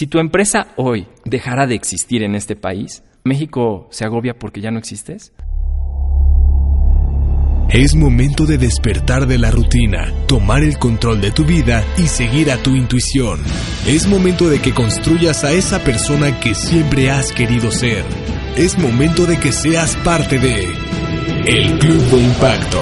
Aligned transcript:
Si 0.00 0.06
tu 0.06 0.18
empresa 0.18 0.68
hoy 0.76 1.08
dejara 1.26 1.66
de 1.66 1.74
existir 1.74 2.22
en 2.22 2.34
este 2.34 2.56
país, 2.56 3.02
¿México 3.22 3.86
se 3.90 4.06
agobia 4.06 4.32
porque 4.32 4.62
ya 4.62 4.70
no 4.70 4.78
existes? 4.78 5.34
Es 7.68 7.94
momento 7.94 8.46
de 8.46 8.56
despertar 8.56 9.26
de 9.26 9.36
la 9.36 9.50
rutina, 9.50 10.10
tomar 10.26 10.62
el 10.62 10.78
control 10.78 11.20
de 11.20 11.32
tu 11.32 11.44
vida 11.44 11.84
y 11.98 12.06
seguir 12.06 12.50
a 12.50 12.56
tu 12.56 12.76
intuición. 12.76 13.40
Es 13.86 14.08
momento 14.08 14.48
de 14.48 14.62
que 14.62 14.72
construyas 14.72 15.44
a 15.44 15.52
esa 15.52 15.80
persona 15.80 16.40
que 16.40 16.54
siempre 16.54 17.10
has 17.10 17.30
querido 17.30 17.70
ser. 17.70 18.02
Es 18.56 18.78
momento 18.78 19.26
de 19.26 19.38
que 19.38 19.52
seas 19.52 19.96
parte 19.96 20.38
de 20.38 20.64
El 21.44 21.78
Club 21.78 22.00
de 22.10 22.22
Impacto. 22.22 22.80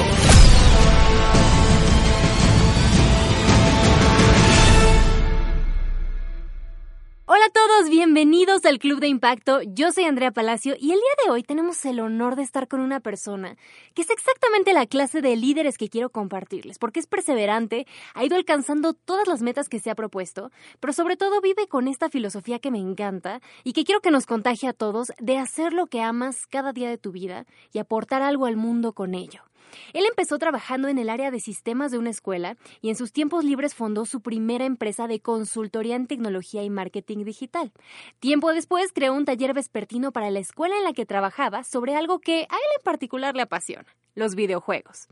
Al 8.69 8.79
Club 8.79 9.01
de 9.01 9.09
Impacto. 9.09 9.63
Yo 9.63 9.93
soy 9.93 10.05
Andrea 10.05 10.31
Palacio 10.31 10.75
y 10.79 10.93
el 10.93 10.99
día 10.99 11.25
de 11.25 11.31
hoy 11.31 11.43
tenemos 11.43 11.83
el 11.87 12.01
honor 12.01 12.37
de 12.37 12.43
estar 12.43 12.69
con 12.69 12.81
una 12.81 13.01
persona 13.01 13.57
que 13.95 14.03
es 14.03 14.11
exactamente 14.11 14.75
la 14.75 14.85
clase 14.85 15.23
de 15.23 15.37
líderes 15.37 15.79
que 15.79 15.89
quiero 15.89 16.11
compartirles, 16.11 16.79
porque 16.79 17.01
es 17.01 17.07
perseverante, 17.07 17.87
ha 18.13 18.25
ido 18.27 18.37
alcanzando 18.37 18.93
todas 18.93 19.27
las 19.27 19.41
metas 19.41 19.71
que 19.71 19.79
se 19.79 19.91
ha 19.91 19.95
propuesto, 19.95 20.51
pero 20.81 20.93
sobre 20.93 21.17
todo 21.17 21.41
vive 21.41 21.67
con 21.67 21.89
esta 21.89 22.11
filosofía 22.11 22.59
que 22.59 22.71
me 22.71 22.79
encanta 22.79 23.41
y 23.65 23.73
que 23.73 23.85
quiero 23.85 24.03
que 24.03 24.11
nos 24.11 24.27
contagie 24.27 24.69
a 24.69 24.75
todos 24.75 25.13
de 25.19 25.39
hacer 25.39 25.73
lo 25.73 25.87
que 25.87 26.03
amas 26.03 26.47
cada 26.47 26.75
día 26.75 26.91
de 26.91 26.99
tu 26.99 27.11
vida 27.11 27.47
y 27.73 27.79
aportar 27.79 28.21
algo 28.21 28.45
al 28.45 28.59
mundo 28.59 28.93
con 28.93 29.15
ello. 29.15 29.48
Él 29.93 30.05
empezó 30.09 30.39
trabajando 30.39 30.89
en 30.89 30.99
el 30.99 31.11
área 31.11 31.31
de 31.31 31.41
sistemas 31.41 31.91
de 31.91 31.99
una 31.99 32.11
escuela 32.11 32.57
y 32.81 32.89
en 32.89 32.97
sus 32.97 33.13
tiempos 33.13 33.45
libres 33.45 33.75
fundó 33.75 34.07
su 34.07 34.21
primera 34.21 34.65
empresa 34.65 35.07
de 35.07 35.21
consultoría 35.21 35.97
en 35.97 36.07
tecnología 36.07 36.63
y 36.63 36.71
marketing 36.71 37.25
digital. 37.25 37.73
Tiempo 38.21 38.53
después 38.53 38.93
creó 38.93 39.15
un 39.15 39.25
taller 39.25 39.55
vespertino 39.55 40.13
para 40.13 40.31
la 40.31 40.39
escuela 40.39 40.77
en 40.77 40.85
la 40.85 40.93
que 40.93 41.07
trabajaba 41.07 41.65
sobre 41.65 41.95
algo 41.97 42.19
que 42.21 42.41
a 42.49 42.57
él 42.57 42.71
en 42.79 42.85
particular 42.85 43.37
le 43.37 43.43
apasiona, 43.43 43.87
los 44.15 44.35
videojuegos. 44.35 45.09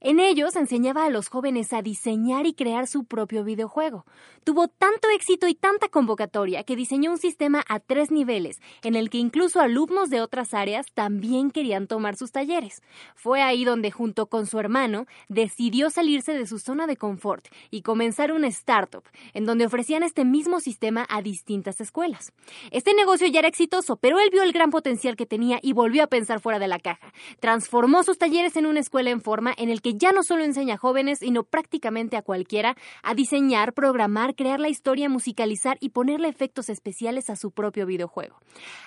En 0.00 0.18
ellos 0.18 0.56
enseñaba 0.56 1.04
a 1.04 1.10
los 1.10 1.28
jóvenes 1.28 1.72
a 1.72 1.82
diseñar 1.82 2.46
y 2.46 2.54
crear 2.54 2.86
su 2.86 3.04
propio 3.04 3.44
videojuego. 3.44 4.04
Tuvo 4.44 4.66
tanto 4.66 5.08
éxito 5.14 5.46
y 5.46 5.54
tanta 5.54 5.88
convocatoria 5.88 6.64
que 6.64 6.74
diseñó 6.74 7.12
un 7.12 7.18
sistema 7.18 7.62
a 7.68 7.78
tres 7.78 8.10
niveles, 8.10 8.60
en 8.82 8.96
el 8.96 9.10
que 9.10 9.18
incluso 9.18 9.60
alumnos 9.60 10.10
de 10.10 10.20
otras 10.20 10.54
áreas 10.54 10.86
también 10.92 11.52
querían 11.52 11.86
tomar 11.86 12.16
sus 12.16 12.32
talleres. 12.32 12.82
Fue 13.14 13.42
ahí 13.42 13.64
donde 13.64 13.91
junto 13.92 14.26
con 14.26 14.46
su 14.46 14.58
hermano 14.58 15.06
decidió 15.28 15.90
salirse 15.90 16.32
de 16.34 16.46
su 16.46 16.58
zona 16.58 16.86
de 16.86 16.96
confort 16.96 17.46
y 17.70 17.82
comenzar 17.82 18.32
una 18.32 18.48
startup, 18.48 19.04
en 19.34 19.44
donde 19.44 19.66
ofrecían 19.66 20.02
este 20.02 20.24
mismo 20.24 20.60
sistema 20.60 21.06
a 21.08 21.22
distintas 21.22 21.80
escuelas. 21.80 22.32
Este 22.70 22.94
negocio 22.94 23.26
ya 23.28 23.40
era 23.40 23.48
exitoso, 23.48 23.96
pero 23.96 24.18
él 24.18 24.30
vio 24.32 24.42
el 24.42 24.52
gran 24.52 24.70
potencial 24.70 25.16
que 25.16 25.26
tenía 25.26 25.58
y 25.62 25.72
volvió 25.72 26.02
a 26.02 26.06
pensar 26.08 26.40
fuera 26.40 26.58
de 26.58 26.68
la 26.68 26.78
caja. 26.78 27.12
Transformó 27.38 28.02
sus 28.02 28.18
talleres 28.18 28.56
en 28.56 28.66
una 28.66 28.80
escuela 28.80 29.10
en 29.10 29.20
forma 29.20 29.54
en 29.56 29.68
el 29.68 29.82
que 29.82 29.94
ya 29.94 30.12
no 30.12 30.22
solo 30.22 30.44
enseña 30.44 30.74
a 30.74 30.78
jóvenes, 30.78 31.20
sino 31.20 31.44
prácticamente 31.44 32.16
a 32.16 32.22
cualquiera 32.22 32.76
a 33.02 33.14
diseñar, 33.14 33.74
programar, 33.74 34.34
crear 34.34 34.58
la 34.58 34.68
historia, 34.68 35.08
musicalizar 35.08 35.76
y 35.80 35.90
ponerle 35.90 36.28
efectos 36.28 36.68
especiales 36.68 37.30
a 37.30 37.36
su 37.36 37.50
propio 37.50 37.86
videojuego. 37.86 38.40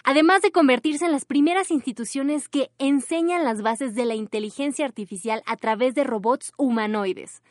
Además 0.04 0.42
de 0.42 0.52
convertirse 0.52 1.06
en 1.06 1.12
las 1.12 1.26
primeras 1.26 1.72
instituciones 1.72 2.50
que 2.50 2.72
enseñan 2.80 3.44
las 3.44 3.62
bases 3.62 3.96
de 3.96 4.06
la 4.06 4.16
inteligencia 4.16 4.86
artificial 4.86 4.95
a 5.46 5.58
través 5.58 5.96
de 5.96 6.04
robots 6.04 6.54
humanoides. 6.58 7.42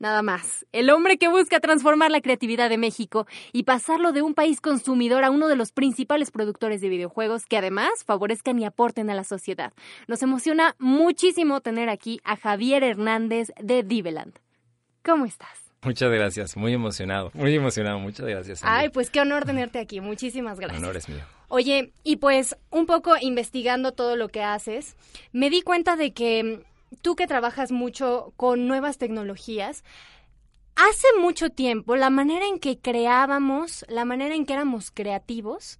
Nada 0.00 0.22
más. 0.22 0.64
El 0.72 0.88
hombre 0.88 1.18
que 1.18 1.28
busca 1.28 1.60
transformar 1.60 2.10
la 2.10 2.22
creatividad 2.22 2.70
de 2.70 2.78
México 2.78 3.26
y 3.52 3.64
pasarlo 3.64 4.12
de 4.12 4.22
un 4.22 4.32
país 4.32 4.62
consumidor 4.62 5.24
a 5.24 5.30
uno 5.30 5.46
de 5.46 5.56
los 5.56 5.72
principales 5.72 6.30
productores 6.30 6.80
de 6.80 6.88
videojuegos 6.88 7.44
que 7.44 7.58
además 7.58 7.90
favorezcan 8.06 8.58
y 8.58 8.64
aporten 8.64 9.10
a 9.10 9.14
la 9.14 9.24
sociedad. 9.24 9.74
Nos 10.08 10.22
emociona 10.22 10.74
muchísimo 10.78 11.60
tener 11.60 11.90
aquí 11.90 12.18
a 12.24 12.36
Javier 12.36 12.82
Hernández 12.82 13.52
de 13.60 13.82
Diveland. 13.82 14.38
¿Cómo 15.04 15.26
estás? 15.26 15.70
Muchas 15.82 16.10
gracias, 16.10 16.56
muy 16.56 16.74
emocionado, 16.74 17.30
muy 17.32 17.54
emocionado, 17.54 17.98
muchas 17.98 18.26
gracias. 18.26 18.60
Ay, 18.62 18.90
pues 18.90 19.08
qué 19.08 19.20
honor 19.20 19.46
tenerte 19.46 19.78
aquí, 19.78 20.00
muchísimas 20.00 20.58
gracias. 20.58 20.78
El 20.78 20.84
honor 20.84 20.96
es 20.96 21.08
mío. 21.08 21.24
Oye, 21.48 21.92
y 22.04 22.16
pues 22.16 22.56
un 22.70 22.84
poco 22.84 23.14
investigando 23.20 23.92
todo 23.92 24.14
lo 24.14 24.28
que 24.28 24.42
haces, 24.42 24.94
me 25.32 25.48
di 25.48 25.62
cuenta 25.62 25.96
de 25.96 26.12
que 26.12 26.62
tú 27.02 27.16
que 27.16 27.26
trabajas 27.26 27.72
mucho 27.72 28.32
con 28.36 28.66
nuevas 28.66 28.98
tecnologías, 28.98 29.84
hace 30.76 31.08
mucho 31.20 31.50
tiempo 31.50 31.96
la 31.96 32.10
manera 32.10 32.46
en 32.46 32.58
que 32.58 32.78
creábamos, 32.78 33.84
la 33.88 34.04
manera 34.04 34.34
en 34.34 34.46
que 34.46 34.54
éramos 34.54 34.90
creativos, 34.90 35.78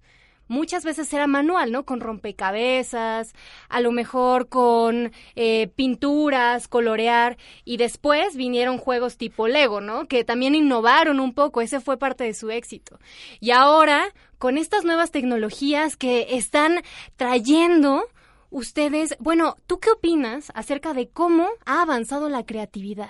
muchas 0.51 0.83
veces 0.83 1.11
era 1.13 1.27
manual, 1.27 1.71
¿no? 1.71 1.85
Con 1.85 2.01
rompecabezas, 2.01 3.33
a 3.69 3.79
lo 3.79 3.91
mejor 3.91 4.49
con 4.49 5.11
eh, 5.35 5.67
pinturas, 5.75 6.67
colorear, 6.67 7.37
y 7.63 7.77
después 7.77 8.35
vinieron 8.35 8.77
juegos 8.77 9.17
tipo 9.17 9.47
Lego, 9.47 9.79
¿no? 9.79 10.07
Que 10.07 10.25
también 10.25 10.53
innovaron 10.53 11.21
un 11.21 11.33
poco, 11.33 11.61
ese 11.61 11.79
fue 11.79 11.97
parte 11.97 12.25
de 12.25 12.33
su 12.33 12.51
éxito. 12.51 12.99
Y 13.39 13.51
ahora, 13.51 14.13
con 14.37 14.57
estas 14.57 14.83
nuevas 14.83 15.11
tecnologías 15.11 15.95
que 15.95 16.35
están 16.35 16.81
trayendo 17.15 18.03
ustedes, 18.51 19.15
bueno, 19.19 19.55
¿tú 19.65 19.79
qué 19.79 19.89
opinas 19.89 20.51
acerca 20.53 20.93
de 20.93 21.09
cómo 21.09 21.47
ha 21.65 21.81
avanzado 21.81 22.29
la 22.29 22.45
creatividad? 22.45 23.09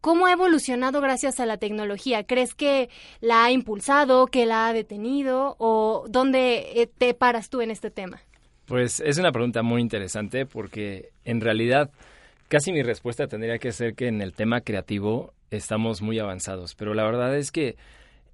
¿Cómo 0.00 0.26
ha 0.26 0.32
evolucionado 0.32 1.00
gracias 1.00 1.40
a 1.40 1.46
la 1.46 1.56
tecnología? 1.56 2.24
¿Crees 2.24 2.54
que 2.54 2.90
la 3.20 3.44
ha 3.44 3.50
impulsado, 3.50 4.26
que 4.26 4.46
la 4.46 4.68
ha 4.68 4.72
detenido 4.72 5.56
o 5.58 6.04
dónde 6.08 6.80
eh, 6.80 6.86
te 6.86 7.14
paras 7.14 7.48
tú 7.48 7.62
en 7.62 7.70
este 7.70 7.90
tema? 7.90 8.20
Pues 8.66 9.00
es 9.00 9.18
una 9.18 9.32
pregunta 9.32 9.62
muy 9.62 9.80
interesante 9.80 10.46
porque 10.46 11.10
en 11.24 11.40
realidad 11.40 11.90
casi 12.48 12.72
mi 12.72 12.82
respuesta 12.82 13.26
tendría 13.26 13.58
que 13.58 13.72
ser 13.72 13.94
que 13.94 14.06
en 14.06 14.20
el 14.20 14.34
tema 14.34 14.60
creativo 14.60 15.32
estamos 15.50 16.02
muy 16.02 16.18
avanzados, 16.18 16.74
pero 16.74 16.94
la 16.94 17.04
verdad 17.04 17.36
es 17.36 17.50
que 17.50 17.76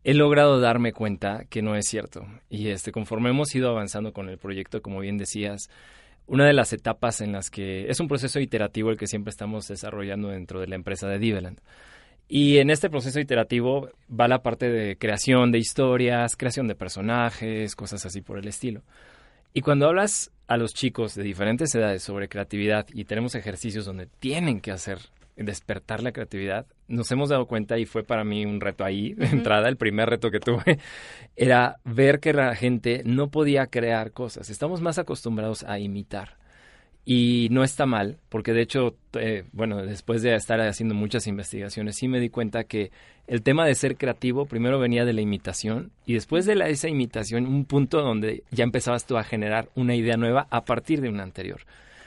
he 0.05 0.15
logrado 0.15 0.61
darme 0.61 0.93
cuenta 0.93 1.45
que 1.49 1.63
no 1.63 1.77
es 1.77 1.87
cierto. 1.87 2.27
Y 2.51 2.69
este 2.69 2.93
conforme 2.93 3.31
hemos 3.31 3.55
ido 3.55 3.71
avanzando 3.71 4.13
con 4.13 4.29
el 4.29 4.39
proyecto, 4.39 4.83
como 4.83 5.01
bien 5.01 5.19
decías, 5.19 5.71
una 6.29 6.47
de 6.47 6.53
las 6.53 6.73
etapas 6.73 7.21
en 7.21 7.33
las 7.33 7.51
que 7.51 7.89
es 7.89 7.99
un 8.01 8.07
proceso 8.07 8.39
iterativo 8.39 8.91
el 8.91 8.99
que 8.99 9.07
siempre 9.07 9.31
estamos 9.31 9.67
desarrollando 9.67 10.29
dentro 10.29 10.61
de 10.61 10.69
la 10.69 10.77
empresa 10.77 11.09
de 11.09 11.19
Diveland. 11.19 11.59
Y 12.29 12.59
en 12.59 12.69
este 12.69 12.91
proceso 12.91 13.19
iterativo 13.19 13.89
va 14.09 14.29
la 14.29 14.43
parte 14.43 14.69
de 14.69 14.97
creación 14.99 15.51
de 15.51 15.59
historias, 15.59 16.37
creación 16.37 16.69
de 16.69 16.75
personajes, 16.75 17.75
cosas 17.75 18.05
así 18.05 18.21
por 18.21 18.39
el 18.39 18.47
estilo. 18.47 18.83
Y 19.55 19.63
cuando 19.63 19.87
hablas 19.87 20.31
a 20.47 20.59
los 20.59 20.75
chicos 20.75 21.15
de 21.15 21.23
diferentes 21.23 21.75
edades 21.75 22.03
sobre 22.03 22.29
creatividad 22.29 22.87
y 22.93 23.07
tenemos 23.07 23.35
ejercicios 23.35 23.87
donde 23.87 24.07
tienen 24.07 24.61
que 24.61 24.71
hacer 24.71 24.99
despertar 25.37 26.03
la 26.03 26.13
creatividad, 26.13 26.67
nos 26.89 27.11
hemos 27.13 27.29
dado 27.29 27.47
cuenta 27.47 27.79
y 27.79 27.87
fue 27.87 28.03
para 28.03 28.25
mí 28.25 28.45
un 28.45 28.61
reto 28.61 28.85
ahí, 28.85 29.13
de 29.15 29.27
entrada, 29.27 29.69
el 29.69 29.77
primer 29.77 30.09
reto 30.09 30.31
que 30.31 30.41
tuve, 30.41 30.79
era 31.37 31.77
ver 31.85 32.19
que 32.21 32.33
la 32.33 32.55
gente 32.57 33.03
no 33.05 33.31
podía 33.31 33.67
crear 33.67 34.13
cosas. 34.13 34.51
Estamos 34.51 34.81
más 34.81 34.99
acostumbrados 34.99 35.65
a 35.65 35.79
imitar. 35.79 36.37
Y 37.11 37.49
no 37.51 37.65
está 37.65 37.87
mal, 37.87 38.19
porque 38.29 38.53
de 38.53 38.61
hecho, 38.61 38.95
eh, 39.15 39.45
bueno, 39.53 39.83
después 39.83 40.21
de 40.21 40.35
estar 40.35 40.61
haciendo 40.61 40.95
muchas 40.95 41.27
investigaciones, 41.27 41.97
sí 41.97 42.07
me 42.07 42.21
di 42.21 42.29
cuenta 42.29 42.65
que 42.65 42.91
el 43.27 43.41
tema 43.43 43.65
de 43.65 43.75
ser 43.75 43.97
creativo 43.97 44.45
primero 44.45 44.79
venía 44.79 45.07
de 45.07 45.15
la 45.15 45.23
imitación 45.23 45.91
y 46.05 46.13
después 46.13 46.45
de 46.45 46.55
la, 46.55 46.69
esa 46.69 46.89
imitación 46.89 47.47
un 47.47 47.65
punto 47.65 48.03
donde 48.03 48.43
ya 48.51 48.65
empezabas 48.65 49.07
tú 49.07 49.17
a 49.17 49.25
generar 49.25 49.71
una 49.75 49.95
idea 49.95 50.19
nueva 50.19 50.49
a 50.51 50.67
partir 50.67 51.01
de 51.01 51.09
una 51.09 51.23
anterior. 51.23 51.61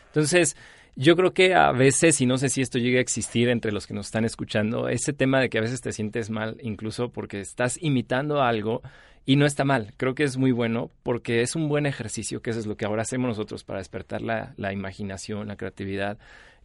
Entonces, 0.06 0.56
yo 0.96 1.16
creo 1.16 1.34
que 1.34 1.54
a 1.54 1.72
veces, 1.72 2.20
y 2.22 2.26
no 2.26 2.38
sé 2.38 2.50
si 2.50 2.62
esto 2.62 2.78
llega 2.78 3.00
a 3.00 3.02
existir 3.02 3.50
entre 3.50 3.72
los 3.72 3.88
que 3.88 3.94
nos 3.94 4.08
están 4.08 4.26
escuchando, 4.26 4.90
ese 4.90 5.14
tema 5.14 5.40
de 5.40 5.50
que 5.50 5.58
a 5.58 5.62
veces 5.62 5.82
te 5.82 5.92
sientes 5.92 6.30
mal 6.30 6.58
incluso 6.62 7.10
porque 7.10 7.40
estás 7.40 7.78
imitando 7.82 8.42
algo 8.42 8.82
y 9.26 9.36
no 9.36 9.46
está 9.46 9.64
mal. 9.64 9.94
Creo 9.98 10.16
que 10.16 10.24
es 10.24 10.38
muy 10.38 10.52
bueno 10.52 10.92
porque 11.04 11.42
es 11.42 11.56
un 11.56 11.70
buen 11.70 11.86
ejercicio, 11.86 12.42
que 12.42 12.50
eso 12.50 12.60
es 12.60 12.66
lo 12.66 12.76
que 12.76 12.86
ahora 12.86 13.04
hacemos 13.04 13.30
nosotros 13.30 13.64
para 13.64 13.80
despertar 13.80 14.22
la, 14.22 14.54
la 14.58 14.74
imaginación, 14.74 15.48
la 15.48 15.56
creatividad 15.56 16.18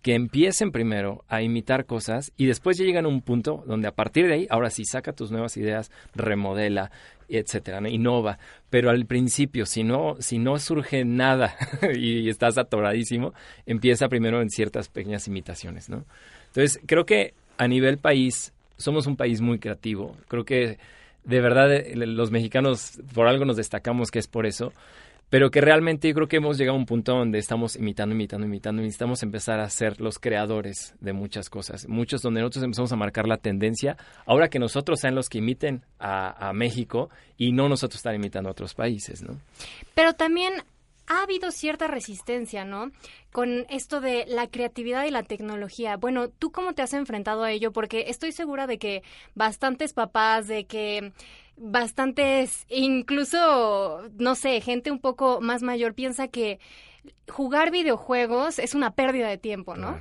que 0.06 0.14
empiecen 0.14 0.70
primero 0.70 1.25
a 1.26 1.43
imitar 1.43 1.85
cosas 1.85 2.31
y 2.37 2.47
después 2.47 2.79
ya 2.79 2.85
llegan 2.85 3.06
a 3.06 3.08
un 3.08 3.23
punto 3.23 3.64
donde 3.67 3.88
a 3.88 3.91
partir 3.91 4.29
de 4.29 4.35
ahí, 4.35 4.47
ahora 4.50 4.70
sí, 4.70 4.85
saca 4.85 5.12
tus 5.12 5.32
nuevas 5.32 5.56
ideas, 5.56 5.91
remodela, 6.14 6.93
etcétera, 7.29 7.81
innova. 7.91 8.38
Pero 8.70 8.91
al 8.91 9.05
principio, 9.06 9.67
si 9.67 9.82
no, 9.82 10.14
si 10.20 10.38
no 10.38 10.61
surge 10.61 11.05
nada 11.05 11.56
y 11.97 12.29
estás 12.29 12.56
atoradísimo, 12.56 13.35
empieza 13.67 14.06
primero 14.06 14.41
en 14.41 14.49
ciertas 14.49 14.88
pequeñas 14.88 15.26
imitaciones, 15.26 15.88
¿no? 15.88 16.05
Entonces, 16.50 16.81
creo 16.87 17.05
que 17.05 17.35
a 17.58 17.67
nivel 17.67 17.99
país, 17.99 18.53
somos 18.76 19.08
un 19.08 19.17
país 19.17 19.41
muy 19.41 19.58
creativo. 19.58 20.17
Creo 20.29 20.44
que 20.44 20.79
de 21.25 21.41
verdad 21.41 21.69
los 21.97 22.31
mexicanos 22.31 23.00
por 23.12 23.26
algo 23.26 23.44
nos 23.44 23.56
destacamos 23.56 24.12
que 24.12 24.20
es 24.20 24.29
por 24.29 24.47
eso 24.47 24.73
pero 25.28 25.50
que 25.50 25.61
realmente 25.61 26.08
yo 26.08 26.14
creo 26.14 26.28
que 26.28 26.37
hemos 26.37 26.56
llegado 26.56 26.76
a 26.76 26.78
un 26.78 26.87
punto 26.87 27.12
donde 27.12 27.38
estamos 27.38 27.76
imitando, 27.76 28.14
imitando, 28.14 28.46
imitando, 28.46 28.82
y 28.82 28.84
necesitamos 28.84 29.23
empezar 29.23 29.61
a 29.61 29.69
ser 29.69 30.00
los 30.00 30.19
creadores 30.19 30.94
de 31.00 31.12
muchas 31.12 31.50
cosas. 31.50 31.88
Muchos 31.88 32.23
donde 32.23 32.40
nosotros 32.40 32.64
empezamos 32.64 32.93
a 32.93 32.96
marcar 32.96 33.26
la 33.26 33.38
tendencia, 33.38 33.96
ahora 34.25 34.49
que 34.49 34.58
nosotros 34.58 35.00
sean 35.00 35.14
los 35.14 35.28
que 35.28 35.38
imiten 35.38 35.84
a, 35.99 36.52
México 36.55 37.11
y 37.37 37.52
no 37.52 37.69
nosotros 37.69 37.96
estar 37.96 38.14
imitando 38.14 38.49
a 38.49 38.52
otros 38.52 38.75
países, 38.75 39.23
¿no? 39.23 39.38
Pero 39.94 40.14
también 40.14 40.55
ha 41.06 41.23
habido 41.23 41.50
cierta 41.50 41.87
resistencia, 41.87 42.64
¿no? 42.64 42.90
Con 43.32 43.67
esto 43.69 44.00
de 44.00 44.25
la 44.26 44.49
creatividad 44.49 45.05
y 45.05 45.11
la 45.11 45.22
tecnología. 45.22 45.96
Bueno, 45.96 46.29
¿tú 46.29 46.50
cómo 46.50 46.72
te 46.72 46.82
has 46.82 46.94
enfrentado 46.94 47.44
a 47.44 47.50
ello? 47.50 47.72
Porque 47.72 48.06
estoy 48.08 48.32
segura 48.32 48.67
de 48.67 48.79
que 48.79 49.02
bastantes 49.34 49.93
papás, 49.93 50.49
de 50.49 50.64
que 50.64 51.12
bastantes, 51.56 52.67
incluso, 52.69 54.08
no 54.19 54.35
sé, 54.35 54.61
gente 54.61 54.91
un 54.91 55.00
poco 55.00 55.41
más 55.41 55.62
mayor 55.62 55.94
piensa 55.94 56.29
que 56.29 56.61
jugar 57.29 57.70
videojuegos 57.70 58.58
es 58.58 58.75
una 58.75 58.94
pérdida 58.94 59.29
de 59.29 59.38
tiempo, 59.38 59.76
¿no? 59.76 59.99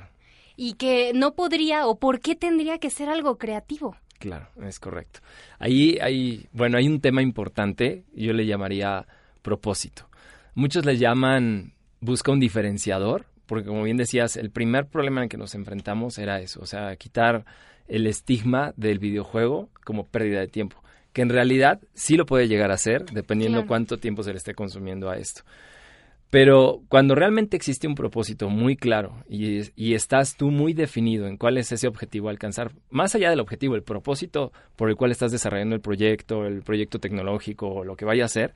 Y 0.56 0.74
que 0.74 1.12
no 1.14 1.34
podría 1.34 1.86
o 1.86 1.98
por 1.98 2.20
qué 2.20 2.34
tendría 2.34 2.78
que 2.78 2.90
ser 2.90 3.08
algo 3.08 3.38
creativo. 3.38 3.96
Claro, 4.18 4.48
es 4.62 4.80
correcto. 4.80 5.20
Ahí 5.58 5.98
hay, 6.00 6.48
bueno, 6.52 6.78
hay 6.78 6.88
un 6.88 7.00
tema 7.00 7.22
importante, 7.22 8.04
yo 8.14 8.32
le 8.32 8.46
llamaría 8.46 9.06
propósito. 9.42 10.08
Muchos 10.54 10.86
le 10.86 10.96
llaman 10.96 11.74
busca 12.00 12.32
un 12.32 12.40
diferenciador, 12.40 13.26
porque 13.46 13.66
como 13.66 13.82
bien 13.82 13.96
decías, 13.96 14.36
el 14.36 14.50
primer 14.50 14.86
problema 14.86 15.22
en 15.22 15.28
que 15.28 15.36
nos 15.36 15.54
enfrentamos 15.54 16.18
era 16.18 16.40
eso, 16.40 16.60
o 16.60 16.66
sea, 16.66 16.96
quitar 16.96 17.44
el 17.88 18.06
estigma 18.06 18.72
del 18.76 18.98
videojuego 18.98 19.68
como 19.84 20.06
pérdida 20.06 20.40
de 20.40 20.48
tiempo, 20.48 20.82
que 21.16 21.22
en 21.22 21.30
realidad 21.30 21.80
sí 21.94 22.14
lo 22.18 22.26
puede 22.26 22.46
llegar 22.46 22.70
a 22.70 22.76
ser, 22.76 23.06
dependiendo 23.06 23.66
cuánto 23.66 23.96
tiempo 23.96 24.22
se 24.22 24.32
le 24.32 24.36
esté 24.36 24.52
consumiendo 24.52 25.08
a 25.08 25.16
esto. 25.16 25.44
Pero 26.28 26.82
cuando 26.90 27.14
realmente 27.14 27.56
existe 27.56 27.88
un 27.88 27.94
propósito 27.94 28.50
muy 28.50 28.76
claro 28.76 29.24
y, 29.26 29.62
y, 29.76 29.94
estás 29.94 30.36
tú 30.36 30.50
muy 30.50 30.74
definido 30.74 31.26
en 31.26 31.38
cuál 31.38 31.56
es 31.56 31.72
ese 31.72 31.88
objetivo 31.88 32.28
a 32.28 32.32
alcanzar, 32.32 32.72
más 32.90 33.14
allá 33.14 33.30
del 33.30 33.40
objetivo, 33.40 33.76
el 33.76 33.82
propósito 33.82 34.52
por 34.76 34.90
el 34.90 34.96
cual 34.96 35.10
estás 35.10 35.32
desarrollando 35.32 35.74
el 35.74 35.80
proyecto, 35.80 36.44
el 36.44 36.60
proyecto 36.60 36.98
tecnológico 36.98 37.66
o 37.66 37.82
lo 37.82 37.96
que 37.96 38.04
vaya 38.04 38.26
a 38.26 38.28
ser, 38.28 38.52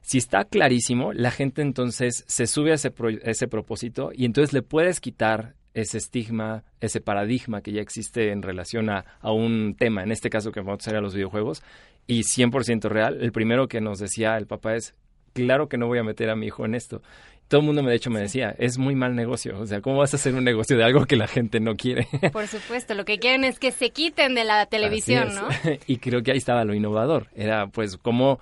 si 0.00 0.18
está 0.18 0.44
clarísimo, 0.44 1.12
la 1.12 1.30
gente 1.30 1.62
entonces 1.62 2.24
se 2.26 2.48
sube 2.48 2.72
a 2.72 2.74
ese, 2.74 2.92
ese 3.22 3.46
propósito 3.46 4.10
y 4.12 4.24
entonces 4.24 4.52
le 4.52 4.62
puedes 4.62 4.98
quitar 4.98 5.54
ese 5.74 5.98
estigma, 5.98 6.64
ese 6.80 7.00
paradigma 7.00 7.62
que 7.62 7.72
ya 7.72 7.80
existe 7.80 8.30
en 8.30 8.42
relación 8.42 8.90
a, 8.90 9.04
un 9.22 9.74
tema, 9.76 10.02
en 10.02 10.12
este 10.12 10.30
caso 10.30 10.52
que 10.52 10.60
vamos 10.60 10.80
a 10.80 10.82
hacer 10.82 10.96
a 10.96 11.00
los 11.00 11.14
videojuegos, 11.14 11.62
y 12.06 12.22
100% 12.22 12.88
real. 12.88 13.18
El 13.20 13.32
primero 13.32 13.68
que 13.68 13.80
nos 13.80 13.98
decía 13.98 14.36
el 14.36 14.46
papá 14.46 14.74
es, 14.74 14.94
claro 15.32 15.68
que 15.68 15.78
no 15.78 15.86
voy 15.86 15.98
a 15.98 16.04
meter 16.04 16.30
a 16.30 16.36
mi 16.36 16.46
hijo 16.46 16.64
en 16.64 16.74
esto. 16.74 17.02
Todo 17.48 17.60
el 17.60 17.66
mundo, 17.66 17.82
me, 17.82 17.90
de 17.90 17.96
hecho, 17.96 18.10
me 18.10 18.20
decía, 18.20 18.54
es 18.58 18.78
muy 18.78 18.94
mal 18.94 19.14
negocio. 19.14 19.58
O 19.58 19.66
sea, 19.66 19.82
¿cómo 19.82 19.98
vas 19.98 20.14
a 20.14 20.16
hacer 20.16 20.34
un 20.34 20.44
negocio 20.44 20.76
de 20.76 20.84
algo 20.84 21.04
que 21.04 21.16
la 21.16 21.28
gente 21.28 21.60
no 21.60 21.76
quiere? 21.76 22.06
Por 22.32 22.46
supuesto, 22.46 22.94
lo 22.94 23.04
que 23.04 23.18
quieren 23.18 23.44
es 23.44 23.58
que 23.58 23.72
se 23.72 23.90
quiten 23.90 24.34
de 24.34 24.44
la 24.44 24.64
televisión, 24.66 25.34
¿no? 25.34 25.48
y 25.86 25.98
creo 25.98 26.22
que 26.22 26.32
ahí 26.32 26.38
estaba 26.38 26.64
lo 26.64 26.74
innovador. 26.74 27.28
Era, 27.34 27.66
pues, 27.66 27.98
cómo 27.98 28.40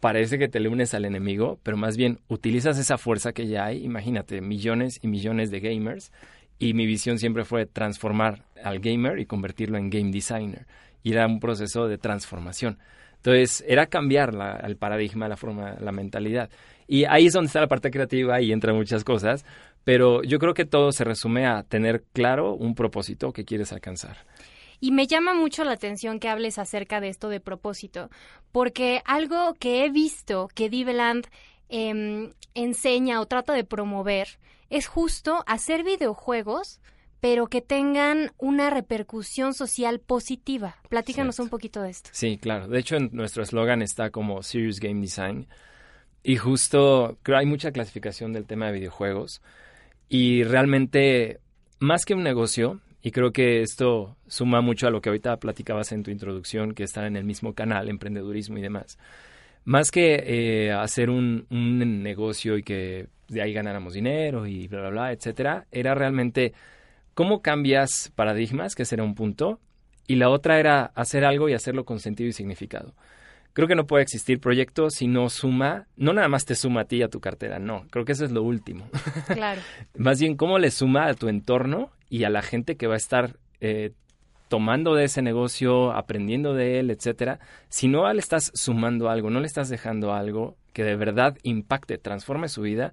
parece 0.00 0.38
que 0.38 0.48
te 0.48 0.60
le 0.60 0.68
unes 0.68 0.94
al 0.94 1.04
enemigo, 1.04 1.58
pero 1.62 1.76
más 1.76 1.96
bien 1.96 2.20
utilizas 2.28 2.78
esa 2.78 2.96
fuerza 2.96 3.32
que 3.32 3.46
ya 3.46 3.66
hay. 3.66 3.84
Imagínate, 3.84 4.40
millones 4.40 5.00
y 5.02 5.08
millones 5.08 5.50
de 5.50 5.60
gamers. 5.60 6.10
Y 6.58 6.72
mi 6.72 6.86
visión 6.86 7.18
siempre 7.18 7.44
fue 7.44 7.66
transformar 7.66 8.44
al 8.64 8.78
gamer 8.78 9.18
y 9.18 9.26
convertirlo 9.26 9.76
en 9.76 9.90
game 9.90 10.10
designer. 10.10 10.66
Y 11.02 11.12
era 11.12 11.26
un 11.26 11.40
proceso 11.40 11.88
de 11.88 11.98
transformación. 11.98 12.78
Entonces, 13.26 13.64
era 13.66 13.86
cambiar 13.86 14.34
la, 14.34 14.52
el 14.58 14.76
paradigma, 14.76 15.26
la 15.26 15.36
forma, 15.36 15.74
la 15.80 15.90
mentalidad. 15.90 16.48
Y 16.86 17.06
ahí 17.06 17.26
es 17.26 17.32
donde 17.32 17.48
está 17.48 17.60
la 17.60 17.66
parte 17.66 17.90
creativa 17.90 18.40
y 18.40 18.52
entra 18.52 18.72
muchas 18.72 19.02
cosas. 19.02 19.44
Pero 19.82 20.22
yo 20.22 20.38
creo 20.38 20.54
que 20.54 20.64
todo 20.64 20.92
se 20.92 21.02
resume 21.02 21.44
a 21.44 21.64
tener 21.64 22.04
claro 22.12 22.54
un 22.54 22.76
propósito 22.76 23.32
que 23.32 23.44
quieres 23.44 23.72
alcanzar. 23.72 24.18
Y 24.78 24.92
me 24.92 25.08
llama 25.08 25.34
mucho 25.34 25.64
la 25.64 25.72
atención 25.72 26.20
que 26.20 26.28
hables 26.28 26.56
acerca 26.58 27.00
de 27.00 27.08
esto 27.08 27.28
de 27.28 27.40
propósito, 27.40 28.10
porque 28.52 29.02
algo 29.04 29.54
que 29.54 29.84
he 29.84 29.90
visto 29.90 30.48
que 30.54 30.70
Diveland 30.70 31.26
em, 31.68 32.32
enseña 32.54 33.20
o 33.20 33.26
trata 33.26 33.54
de 33.54 33.64
promover 33.64 34.38
es 34.70 34.86
justo 34.86 35.42
hacer 35.48 35.82
videojuegos 35.82 36.80
pero 37.20 37.46
que 37.46 37.62
tengan 37.62 38.30
una 38.38 38.70
repercusión 38.70 39.54
social 39.54 40.00
positiva. 40.00 40.76
Platícanos 40.88 41.38
un 41.38 41.48
poquito 41.48 41.82
de 41.82 41.90
esto. 41.90 42.10
Sí, 42.12 42.38
claro. 42.38 42.68
De 42.68 42.78
hecho, 42.78 42.96
en 42.96 43.10
nuestro 43.12 43.42
eslogan 43.42 43.82
está 43.82 44.10
como 44.10 44.42
Serious 44.42 44.80
Game 44.80 45.00
Design. 45.00 45.46
Y 46.22 46.36
justo 46.36 47.18
creo 47.22 47.38
hay 47.38 47.46
mucha 47.46 47.72
clasificación 47.72 48.32
del 48.32 48.46
tema 48.46 48.66
de 48.66 48.72
videojuegos. 48.72 49.42
Y 50.08 50.44
realmente, 50.44 51.40
más 51.78 52.04
que 52.04 52.14
un 52.14 52.22
negocio, 52.22 52.80
y 53.02 53.12
creo 53.12 53.32
que 53.32 53.60
esto 53.60 54.16
suma 54.26 54.60
mucho 54.60 54.88
a 54.88 54.90
lo 54.90 55.00
que 55.00 55.08
ahorita 55.08 55.36
platicabas 55.38 55.92
en 55.92 56.02
tu 56.02 56.10
introducción, 56.10 56.74
que 56.74 56.82
está 56.82 57.06
en 57.06 57.16
el 57.16 57.24
mismo 57.24 57.54
canal, 57.54 57.88
emprendedurismo 57.88 58.58
y 58.58 58.62
demás. 58.62 58.98
Más 59.64 59.90
que 59.90 60.22
eh, 60.26 60.72
hacer 60.72 61.10
un, 61.10 61.46
negocio 61.50 62.56
y 62.56 62.62
que 62.62 63.06
de 63.28 63.42
ahí 63.42 63.52
ganáramos 63.52 63.94
dinero 63.94 64.46
y 64.46 64.68
bla, 64.68 64.80
bla, 64.80 64.90
bla, 64.90 65.12
etcétera, 65.12 65.66
era 65.70 65.94
realmente 65.94 66.52
cómo 67.16 67.40
cambias 67.40 68.12
paradigmas, 68.14 68.74
que 68.74 68.82
ese 68.82 68.94
era 68.94 69.02
un 69.02 69.14
punto, 69.14 69.58
y 70.06 70.16
la 70.16 70.28
otra 70.28 70.60
era 70.60 70.84
hacer 70.94 71.24
algo 71.24 71.48
y 71.48 71.54
hacerlo 71.54 71.86
con 71.86 71.98
sentido 71.98 72.28
y 72.28 72.34
significado. 72.34 72.92
Creo 73.54 73.66
que 73.66 73.74
no 73.74 73.86
puede 73.86 74.02
existir 74.02 74.38
proyecto 74.38 74.90
si 74.90 75.08
no 75.08 75.30
suma, 75.30 75.86
no 75.96 76.12
nada 76.12 76.28
más 76.28 76.44
te 76.44 76.54
suma 76.54 76.82
a 76.82 76.84
ti 76.84 76.96
y 76.96 77.02
a 77.02 77.08
tu 77.08 77.20
cartera, 77.20 77.58
no, 77.58 77.86
creo 77.88 78.04
que 78.04 78.12
eso 78.12 78.26
es 78.26 78.32
lo 78.32 78.42
último. 78.42 78.90
Claro. 79.32 79.62
más 79.96 80.20
bien 80.20 80.36
cómo 80.36 80.58
le 80.58 80.70
suma 80.70 81.06
a 81.06 81.14
tu 81.14 81.28
entorno 81.28 81.90
y 82.10 82.24
a 82.24 82.30
la 82.30 82.42
gente 82.42 82.76
que 82.76 82.86
va 82.86 82.94
a 82.94 82.98
estar 82.98 83.38
eh, 83.62 83.92
tomando 84.48 84.94
de 84.94 85.04
ese 85.04 85.22
negocio, 85.22 85.92
aprendiendo 85.92 86.52
de 86.52 86.80
él, 86.80 86.90
etcétera, 86.90 87.40
si 87.70 87.88
no 87.88 88.12
le 88.12 88.20
estás 88.20 88.52
sumando 88.54 89.08
algo, 89.08 89.30
no 89.30 89.40
le 89.40 89.46
estás 89.46 89.70
dejando 89.70 90.12
algo 90.12 90.58
que 90.74 90.84
de 90.84 90.96
verdad 90.96 91.38
impacte, 91.44 91.96
transforme 91.96 92.50
su 92.50 92.60
vida, 92.60 92.92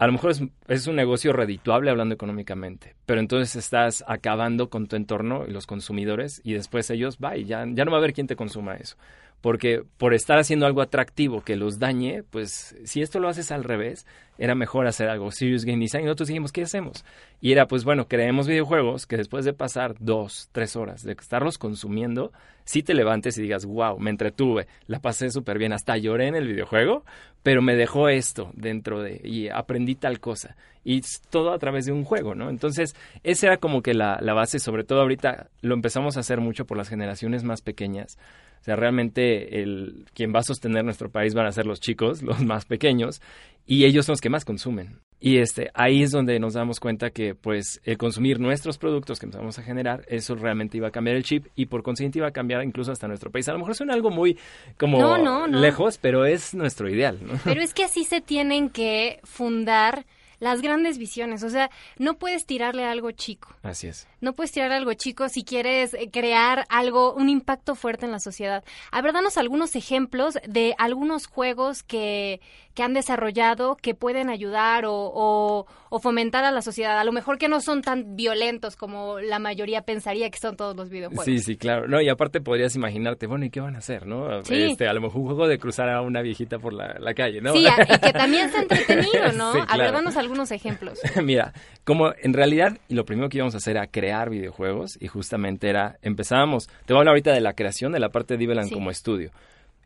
a 0.00 0.06
lo 0.06 0.12
mejor 0.12 0.32
es, 0.68 0.86
un 0.86 0.96
negocio 0.96 1.34
redituable 1.34 1.90
hablando 1.90 2.14
económicamente, 2.14 2.96
pero 3.04 3.20
entonces 3.20 3.54
estás 3.54 4.02
acabando 4.06 4.70
con 4.70 4.86
tu 4.86 4.96
entorno 4.96 5.44
y 5.46 5.50
los 5.50 5.66
consumidores 5.66 6.40
y 6.42 6.54
después 6.54 6.88
ellos, 6.88 7.18
ya, 7.18 7.66
ya 7.68 7.84
no 7.84 7.90
va 7.90 7.98
a 7.98 8.00
haber 8.00 8.14
quien 8.14 8.26
te 8.26 8.34
consuma 8.34 8.76
eso 8.76 8.96
porque 9.40 9.82
por 9.96 10.12
estar 10.14 10.38
haciendo 10.38 10.66
algo 10.66 10.82
atractivo 10.82 11.42
que 11.42 11.56
los 11.56 11.78
dañe, 11.78 12.22
pues 12.22 12.76
si 12.84 13.00
esto 13.00 13.20
lo 13.20 13.28
haces 13.28 13.50
al 13.52 13.64
revés, 13.64 14.06
era 14.38 14.54
mejor 14.54 14.86
hacer 14.86 15.08
algo 15.08 15.30
serious 15.30 15.64
game 15.64 15.78
design. 15.78 16.02
Y 16.02 16.06
nosotros 16.06 16.28
dijimos, 16.28 16.52
¿qué 16.52 16.62
hacemos? 16.62 17.04
Y 17.40 17.52
era, 17.52 17.66
pues 17.66 17.84
bueno, 17.84 18.06
creemos 18.06 18.46
videojuegos 18.46 19.06
que 19.06 19.16
después 19.16 19.44
de 19.44 19.52
pasar 19.52 19.94
dos, 19.98 20.48
tres 20.52 20.76
horas 20.76 21.02
de 21.02 21.12
estarlos 21.12 21.56
consumiendo, 21.56 22.32
si 22.70 22.84
te 22.84 22.94
levantes 22.94 23.36
y 23.36 23.42
digas, 23.42 23.66
wow, 23.66 23.98
me 23.98 24.10
entretuve, 24.10 24.68
la 24.86 25.00
pasé 25.00 25.28
súper 25.30 25.58
bien, 25.58 25.72
hasta 25.72 25.96
lloré 25.96 26.28
en 26.28 26.36
el 26.36 26.46
videojuego, 26.46 27.04
pero 27.42 27.62
me 27.62 27.74
dejó 27.74 28.08
esto 28.08 28.52
dentro 28.54 29.02
de, 29.02 29.20
y 29.24 29.48
aprendí 29.48 29.96
tal 29.96 30.20
cosa. 30.20 30.56
Y 30.84 31.02
todo 31.30 31.52
a 31.52 31.58
través 31.58 31.86
de 31.86 31.92
un 31.92 32.04
juego, 32.04 32.36
¿no? 32.36 32.48
Entonces, 32.48 32.94
esa 33.24 33.48
era 33.48 33.56
como 33.56 33.82
que 33.82 33.92
la, 33.92 34.18
la 34.20 34.34
base, 34.34 34.60
sobre 34.60 34.84
todo 34.84 35.00
ahorita 35.00 35.48
lo 35.62 35.74
empezamos 35.74 36.16
a 36.16 36.20
hacer 36.20 36.40
mucho 36.40 36.64
por 36.64 36.76
las 36.76 36.88
generaciones 36.88 37.42
más 37.42 37.60
pequeñas 37.60 38.16
o 38.60 38.64
sea, 38.64 38.76
realmente 38.76 39.62
el, 39.62 40.04
quien 40.12 40.34
va 40.34 40.40
a 40.40 40.44
sostener 40.44 40.84
nuestro 40.84 41.10
país 41.10 41.34
van 41.34 41.46
a 41.46 41.52
ser 41.52 41.66
los 41.66 41.80
chicos, 41.80 42.22
los 42.22 42.44
más 42.44 42.66
pequeños, 42.66 43.22
y 43.66 43.84
ellos 43.84 44.06
son 44.06 44.14
los 44.14 44.20
que 44.20 44.30
más 44.30 44.44
consumen. 44.44 45.00
Y 45.20 45.38
este, 45.38 45.70
ahí 45.74 46.02
es 46.02 46.12
donde 46.12 46.40
nos 46.40 46.54
damos 46.54 46.80
cuenta 46.80 47.10
que 47.10 47.34
pues 47.34 47.80
el 47.84 47.98
consumir 47.98 48.40
nuestros 48.40 48.78
productos 48.78 49.20
que 49.20 49.26
empezamos 49.26 49.58
a 49.58 49.62
generar, 49.62 50.02
eso 50.08 50.34
realmente 50.34 50.78
iba 50.78 50.88
a 50.88 50.90
cambiar 50.90 51.16
el 51.16 51.24
chip 51.24 51.46
y 51.54 51.66
por 51.66 51.82
consiguiente 51.82 52.18
iba 52.18 52.28
a 52.28 52.32
cambiar 52.32 52.64
incluso 52.64 52.90
hasta 52.90 53.06
nuestro 53.06 53.30
país. 53.30 53.46
A 53.48 53.52
lo 53.52 53.58
mejor 53.58 53.74
suena 53.74 53.92
algo 53.92 54.10
muy 54.10 54.38
como 54.78 55.46
lejos, 55.48 55.98
pero 55.98 56.24
es 56.24 56.54
nuestro 56.54 56.88
ideal. 56.88 57.18
Pero 57.44 57.60
es 57.60 57.74
que 57.74 57.84
así 57.84 58.04
se 58.04 58.20
tienen 58.20 58.70
que 58.70 59.20
fundar 59.24 60.06
las 60.40 60.62
grandes 60.62 60.98
visiones. 60.98 61.42
O 61.44 61.50
sea, 61.50 61.70
no 61.98 62.14
puedes 62.14 62.46
tirarle 62.46 62.84
algo 62.84 63.12
chico. 63.12 63.54
Así 63.62 63.86
es. 63.86 64.08
No 64.20 64.32
puedes 64.32 64.50
tirar 64.50 64.72
algo 64.72 64.92
chico 64.94 65.28
si 65.28 65.44
quieres 65.44 65.94
eh, 65.94 66.10
crear 66.10 66.66
algo, 66.68 67.14
un 67.14 67.28
impacto 67.28 67.74
fuerte 67.74 68.06
en 68.06 68.12
la 68.12 68.20
sociedad. 68.20 68.64
A 68.90 69.02
ver, 69.02 69.12
danos 69.12 69.36
algunos 69.36 69.76
ejemplos 69.76 70.38
de 70.48 70.74
algunos 70.78 71.26
juegos 71.26 71.82
que, 71.82 72.40
que 72.80 72.84
han 72.84 72.94
desarrollado 72.94 73.76
que 73.76 73.94
pueden 73.94 74.30
ayudar 74.30 74.86
o, 74.86 75.66
o, 75.90 76.00
fomentar 76.00 76.46
a 76.46 76.50
la 76.50 76.62
sociedad. 76.62 76.98
A 76.98 77.04
lo 77.04 77.12
mejor 77.12 77.36
que 77.36 77.46
no 77.46 77.60
son 77.60 77.82
tan 77.82 78.16
violentos 78.16 78.74
como 78.74 79.20
la 79.20 79.38
mayoría 79.38 79.82
pensaría 79.82 80.30
que 80.30 80.38
son 80.38 80.56
todos 80.56 80.74
los 80.74 80.88
videojuegos. 80.88 81.26
Sí, 81.26 81.40
sí, 81.40 81.58
claro. 81.58 81.88
No, 81.88 82.00
y 82.00 82.08
aparte 82.08 82.40
podrías 82.40 82.74
imaginarte, 82.76 83.26
bueno, 83.26 83.44
¿y 83.44 83.50
qué 83.50 83.60
van 83.60 83.74
a 83.74 83.80
hacer, 83.80 84.06
no? 84.06 84.42
Sí. 84.44 84.54
Este, 84.54 84.88
a 84.88 84.94
lo 84.94 85.02
mejor 85.02 85.20
un 85.20 85.26
juego 85.26 85.46
de 85.46 85.58
cruzar 85.58 85.90
a 85.90 86.00
una 86.00 86.22
viejita 86.22 86.58
por 86.58 86.72
la, 86.72 87.12
calle, 87.12 87.42
¿no? 87.42 87.52
Sí, 87.52 87.66
y 87.66 87.98
que 87.98 88.12
también 88.14 88.46
está 88.46 88.62
entretenido, 88.62 89.30
¿no? 89.36 89.52
A 89.68 89.76
ver, 89.76 89.92
danos 89.92 90.16
algunos 90.16 90.50
ejemplos. 90.50 90.98
Mira, 91.22 91.52
como 91.84 92.14
en 92.22 92.32
realidad 92.32 92.78
lo 92.88 93.04
primero 93.04 93.28
que 93.28 93.36
íbamos 93.36 93.52
a 93.52 93.58
hacer 93.58 93.76
era 93.76 93.88
crear 93.88 94.30
videojuegos 94.30 94.96
y 94.98 95.06
justamente 95.08 95.68
era, 95.68 95.98
empezábamos, 96.00 96.68
te 96.86 96.94
voy 96.94 96.96
a 96.96 97.00
hablar 97.00 97.12
ahorita 97.12 97.32
de 97.34 97.42
la 97.42 97.52
creación 97.52 97.92
de 97.92 98.00
la 98.00 98.08
parte 98.08 98.34
de 98.34 98.38
Diveland 98.38 98.72
como 98.72 98.90
estudio. 98.90 99.32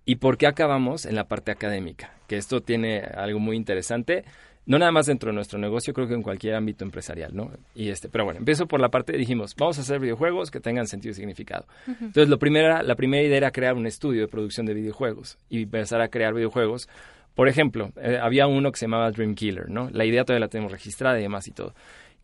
¿Y 0.05 0.17
por 0.17 0.37
qué 0.37 0.47
acabamos 0.47 1.07
en 1.07 1.15
la 1.15 1.25
parte 1.25 1.51
académica? 1.51 2.13
Que 2.27 2.37
esto 2.37 2.61
tiene 2.61 3.01
algo 3.01 3.39
muy 3.39 3.57
interesante 3.57 4.25
no 4.67 4.79
nada 4.79 4.93
más 4.93 5.07
dentro 5.07 5.31
de 5.31 5.35
nuestro 5.35 5.59
negocio, 5.59 5.93
creo 5.93 6.09
que 6.09 6.15
en 6.15 6.23
cualquier 6.23 6.55
ámbito 6.55 6.85
empresarial, 6.85 7.35
¿no? 7.35 7.51
Y 7.75 7.91
este, 7.91 8.09
pero 8.09 8.25
bueno, 8.25 8.39
empiezo 8.39 8.67
por 8.67 8.81
la 8.81 8.89
parte, 8.89 9.13
dijimos, 9.17 9.55
vamos 9.57 9.79
a 9.79 9.83
hacer 9.83 10.01
videojuegos 10.01 10.51
que 10.51 10.61
tengan 10.61 10.87
sentido 10.87 11.13
y 11.13 11.15
significado. 11.15 11.67
Entonces, 11.87 12.29
lo 12.29 12.39
primera, 12.39 12.83
la 12.83 12.95
primera 12.95 13.23
idea 13.23 13.37
era 13.37 13.51
crear 13.51 13.75
un 13.75 13.87
estudio 13.87 14.23
de 14.23 14.29
producción 14.29 14.65
de 14.65 14.75
videojuegos 14.75 15.39
y 15.51 15.63
empezar 15.63 16.01
a 16.01 16.09
crear 16.09 16.33
videojuegos. 16.33 16.89
Por 17.35 17.49
ejemplo, 17.49 17.91
eh, 18.01 18.19
había 18.21 18.47
uno 18.47 18.73
que 18.73 18.79
se 18.79 18.87
llamaba 18.87 19.11
Dream 19.11 19.35
Killer, 19.35 19.69
¿no? 19.69 19.91
La 19.91 20.07
idea 20.07 20.25
todavía 20.25 20.47
la 20.47 20.49
tenemos 20.49 20.73
registrada 20.73 21.19
y 21.19 21.23
demás 21.23 21.47
y 21.47 21.51
todo. 21.51 21.75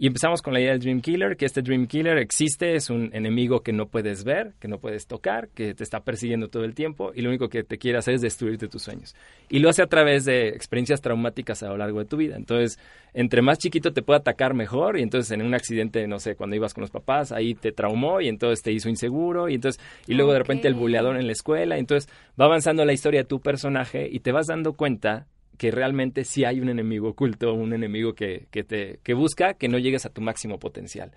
Y 0.02 0.06
empezamos 0.06 0.40
con 0.40 0.54
la 0.54 0.60
idea 0.60 0.70
del 0.70 0.80
Dream 0.80 1.02
Killer, 1.02 1.36
que 1.36 1.44
este 1.44 1.60
Dream 1.60 1.86
Killer 1.86 2.16
existe, 2.16 2.74
es 2.74 2.88
un 2.88 3.10
enemigo 3.12 3.60
que 3.60 3.74
no 3.74 3.88
puedes 3.88 4.24
ver, 4.24 4.54
que 4.58 4.66
no 4.66 4.78
puedes 4.78 5.06
tocar, 5.06 5.50
que 5.50 5.74
te 5.74 5.84
está 5.84 6.00
persiguiendo 6.00 6.48
todo 6.48 6.64
el 6.64 6.74
tiempo 6.74 7.12
y 7.14 7.20
lo 7.20 7.28
único 7.28 7.50
que 7.50 7.64
te 7.64 7.76
quiere 7.76 7.98
hacer 7.98 8.14
es 8.14 8.22
destruirte 8.22 8.66
tus 8.66 8.82
sueños. 8.82 9.14
Y 9.50 9.58
lo 9.58 9.68
hace 9.68 9.82
a 9.82 9.88
través 9.88 10.24
de 10.24 10.48
experiencias 10.48 11.02
traumáticas 11.02 11.62
a 11.62 11.68
lo 11.68 11.76
largo 11.76 11.98
de 11.98 12.06
tu 12.06 12.16
vida. 12.16 12.36
Entonces, 12.36 12.78
entre 13.12 13.42
más 13.42 13.58
chiquito 13.58 13.92
te 13.92 14.00
puede 14.00 14.20
atacar 14.20 14.54
mejor 14.54 14.98
y 14.98 15.02
entonces 15.02 15.32
en 15.32 15.42
un 15.42 15.52
accidente, 15.52 16.08
no 16.08 16.18
sé, 16.18 16.34
cuando 16.34 16.56
ibas 16.56 16.72
con 16.72 16.80
los 16.80 16.90
papás, 16.90 17.30
ahí 17.30 17.54
te 17.54 17.70
traumó 17.70 18.22
y 18.22 18.28
entonces 18.28 18.62
te 18.62 18.72
hizo 18.72 18.88
inseguro 18.88 19.50
y 19.50 19.56
entonces 19.56 19.82
y 20.06 20.14
luego 20.14 20.32
de 20.32 20.38
repente 20.38 20.66
el 20.66 20.76
buleador 20.76 21.18
en 21.18 21.26
la 21.26 21.32
escuela, 21.32 21.76
y 21.76 21.80
entonces 21.80 22.10
va 22.40 22.46
avanzando 22.46 22.86
la 22.86 22.94
historia 22.94 23.20
de 23.20 23.26
tu 23.28 23.40
personaje 23.40 24.08
y 24.10 24.20
te 24.20 24.32
vas 24.32 24.46
dando 24.46 24.72
cuenta 24.72 25.26
que 25.60 25.70
realmente 25.70 26.24
sí 26.24 26.46
hay 26.46 26.58
un 26.58 26.70
enemigo 26.70 27.10
oculto, 27.10 27.52
un 27.52 27.74
enemigo 27.74 28.14
que, 28.14 28.46
que, 28.50 28.64
te, 28.64 28.98
que 29.02 29.12
busca 29.12 29.52
que 29.52 29.68
no 29.68 29.76
llegues 29.76 30.06
a 30.06 30.08
tu 30.08 30.22
máximo 30.22 30.58
potencial. 30.58 31.10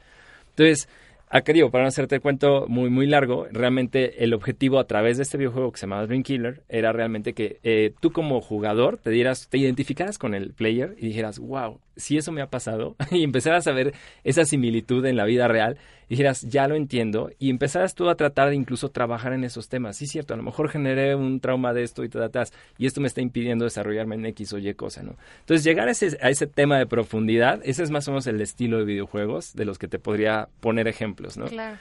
Entonces, 0.49 0.89
acá 1.29 1.53
digo, 1.53 1.71
para 1.71 1.85
no 1.85 1.87
hacerte 1.87 2.15
el 2.15 2.21
cuento 2.21 2.65
muy, 2.67 2.89
muy 2.89 3.07
largo, 3.07 3.47
realmente 3.53 4.21
el 4.21 4.33
objetivo 4.33 4.79
a 4.79 4.83
través 4.83 5.15
de 5.15 5.23
este 5.23 5.37
videojuego 5.37 5.71
que 5.71 5.79
se 5.79 5.85
llama 5.85 6.05
Dream 6.05 6.23
Killer 6.23 6.61
era 6.67 6.91
realmente 6.91 7.31
que 7.31 7.61
eh, 7.63 7.93
tú 8.01 8.11
como 8.11 8.41
jugador 8.41 8.97
te 8.97 9.11
dieras, 9.11 9.47
te 9.47 9.59
identificaras 9.59 10.17
con 10.17 10.35
el 10.35 10.51
player 10.51 10.93
y 10.99 11.07
dijeras, 11.07 11.39
wow, 11.39 11.79
si 11.95 12.17
eso 12.17 12.33
me 12.33 12.41
ha 12.41 12.47
pasado, 12.47 12.97
y 13.11 13.23
empezaras 13.23 13.65
a 13.67 13.71
ver 13.71 13.93
esa 14.25 14.43
similitud 14.43 15.05
en 15.05 15.15
la 15.15 15.23
vida 15.23 15.47
real, 15.47 15.77
dijeras, 16.13 16.41
ya 16.41 16.67
lo 16.67 16.75
entiendo, 16.75 17.29
y 17.39 17.49
empezaras 17.49 17.95
tú 17.95 18.09
a 18.09 18.15
tratar 18.15 18.49
de 18.49 18.55
incluso 18.55 18.89
trabajar 18.89 19.33
en 19.33 19.43
esos 19.43 19.69
temas. 19.69 19.97
Sí, 19.97 20.07
cierto, 20.07 20.33
a 20.33 20.37
lo 20.37 20.43
mejor 20.43 20.69
generé 20.69 21.15
un 21.15 21.39
trauma 21.39 21.73
de 21.73 21.83
esto 21.83 22.03
y 22.03 22.09
te 22.09 22.17
tratas, 22.17 22.53
y 22.77 22.85
esto 22.85 23.01
me 23.01 23.07
está 23.07 23.21
impidiendo 23.21 23.65
desarrollarme 23.65 24.15
en 24.15 24.25
X 24.27 24.53
o 24.53 24.57
Y 24.57 24.73
cosa, 24.73 25.03
¿no? 25.03 25.15
Entonces, 25.41 25.63
llegar 25.63 25.87
a 25.87 25.91
ese, 25.91 26.17
a 26.21 26.29
ese 26.29 26.47
tema 26.47 26.77
de 26.77 26.85
profundidad, 26.85 27.61
ese 27.63 27.83
es 27.83 27.91
más 27.91 28.07
o 28.07 28.11
menos 28.11 28.27
el 28.27 28.39
estilo 28.41 28.77
de 28.77 28.85
videojuegos 28.85 29.53
de 29.53 29.65
los 29.65 29.77
que 29.77 29.87
te 29.87 29.99
podría 29.99 30.49
poner 30.59 30.87
ejemplos, 30.87 31.37
¿no? 31.37 31.45
Claro. 31.45 31.77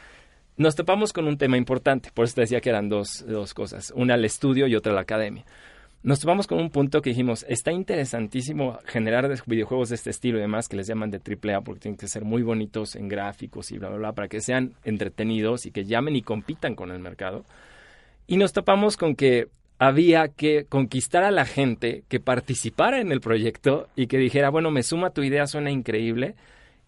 Nos 0.57 0.75
topamos 0.75 1.13
con 1.13 1.27
un 1.27 1.39
tema 1.39 1.57
importante, 1.57 2.11
por 2.13 2.27
eso 2.27 2.35
te 2.35 2.43
decía 2.43 2.61
que 2.61 2.69
eran 2.69 2.89
dos, 2.89 3.25
dos 3.27 3.55
cosas, 3.55 3.93
una 3.97 4.15
al 4.15 4.25
estudio 4.25 4.67
y 4.67 4.75
otra 4.75 4.93
a 4.93 4.95
la 4.95 5.01
academia 5.01 5.45
nos 6.03 6.19
topamos 6.19 6.49
con 6.49 6.59
un 6.59 6.71
punto 6.71 7.01
que 7.01 7.11
dijimos, 7.11 7.47
está 7.49 7.71
interesantísimo 7.71 8.79
generar 8.87 9.33
videojuegos 9.47 9.91
de 9.91 9.95
este 9.95 10.11
estilo 10.11 10.39
y 10.39 10.41
demás, 10.41 10.69
que 10.69 10.77
les 10.77 10.89
llaman 10.89 11.11
de 11.11 11.19
AAA, 11.19 11.61
porque 11.61 11.81
tienen 11.81 11.97
que 11.97 12.09
ser 12.09 12.25
muy 12.25 12.43
bonitos 12.43 12.97
en 12.97 13.09
gráficos 13.09 13.71
y 13.71 13.79
bla, 13.79 13.89
bla, 13.89 13.99
bla, 13.99 14.13
para 14.13 14.29
que 14.29 14.41
sean 14.41 14.75
entretenidos 14.83 15.65
y 15.65 15.71
que 15.71 15.85
llamen 15.85 16.17
y 16.17 16.23
compitan 16.23 16.75
con 16.75 16.91
el 16.91 16.99
mercado. 16.99 17.45
Y 18.27 18.37
nos 18.37 18.53
topamos 18.53 18.97
con 18.97 19.15
que 19.15 19.49
había 19.79 20.29
que 20.29 20.65
conquistar 20.69 21.23
a 21.23 21.31
la 21.31 21.45
gente 21.45 22.03
que 22.09 22.19
participara 22.19 23.01
en 23.01 23.13
el 23.13 23.21
proyecto 23.21 23.89
y 23.95 24.09
que 24.09 24.19
dijera, 24.19 24.51
bueno, 24.51 24.73
me 24.73 24.83
suma 24.83 25.11
tu 25.11 25.23
idea, 25.23 25.47
suena 25.47 25.71
increíble. 25.71 26.35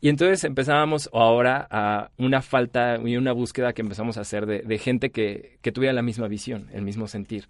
Y 0.01 0.09
entonces 0.09 0.43
empezábamos 0.43 1.09
ahora 1.13 1.69
a 1.71 2.11
una 2.19 2.43
falta 2.43 2.99
y 2.99 3.17
una 3.17 3.33
búsqueda 3.33 3.73
que 3.75 3.83
empezamos 3.83 4.19
a 4.19 4.23
hacer 4.23 4.47
de, 4.47 4.63
de 4.63 4.79
gente 4.79 5.11
que, 5.11 5.57
que 5.63 5.71
tuviera 5.71 5.93
la 5.93 6.03
misma 6.03 6.27
visión, 6.27 6.69
el 6.73 6.83
mismo 6.83 7.07
sentir 7.07 7.47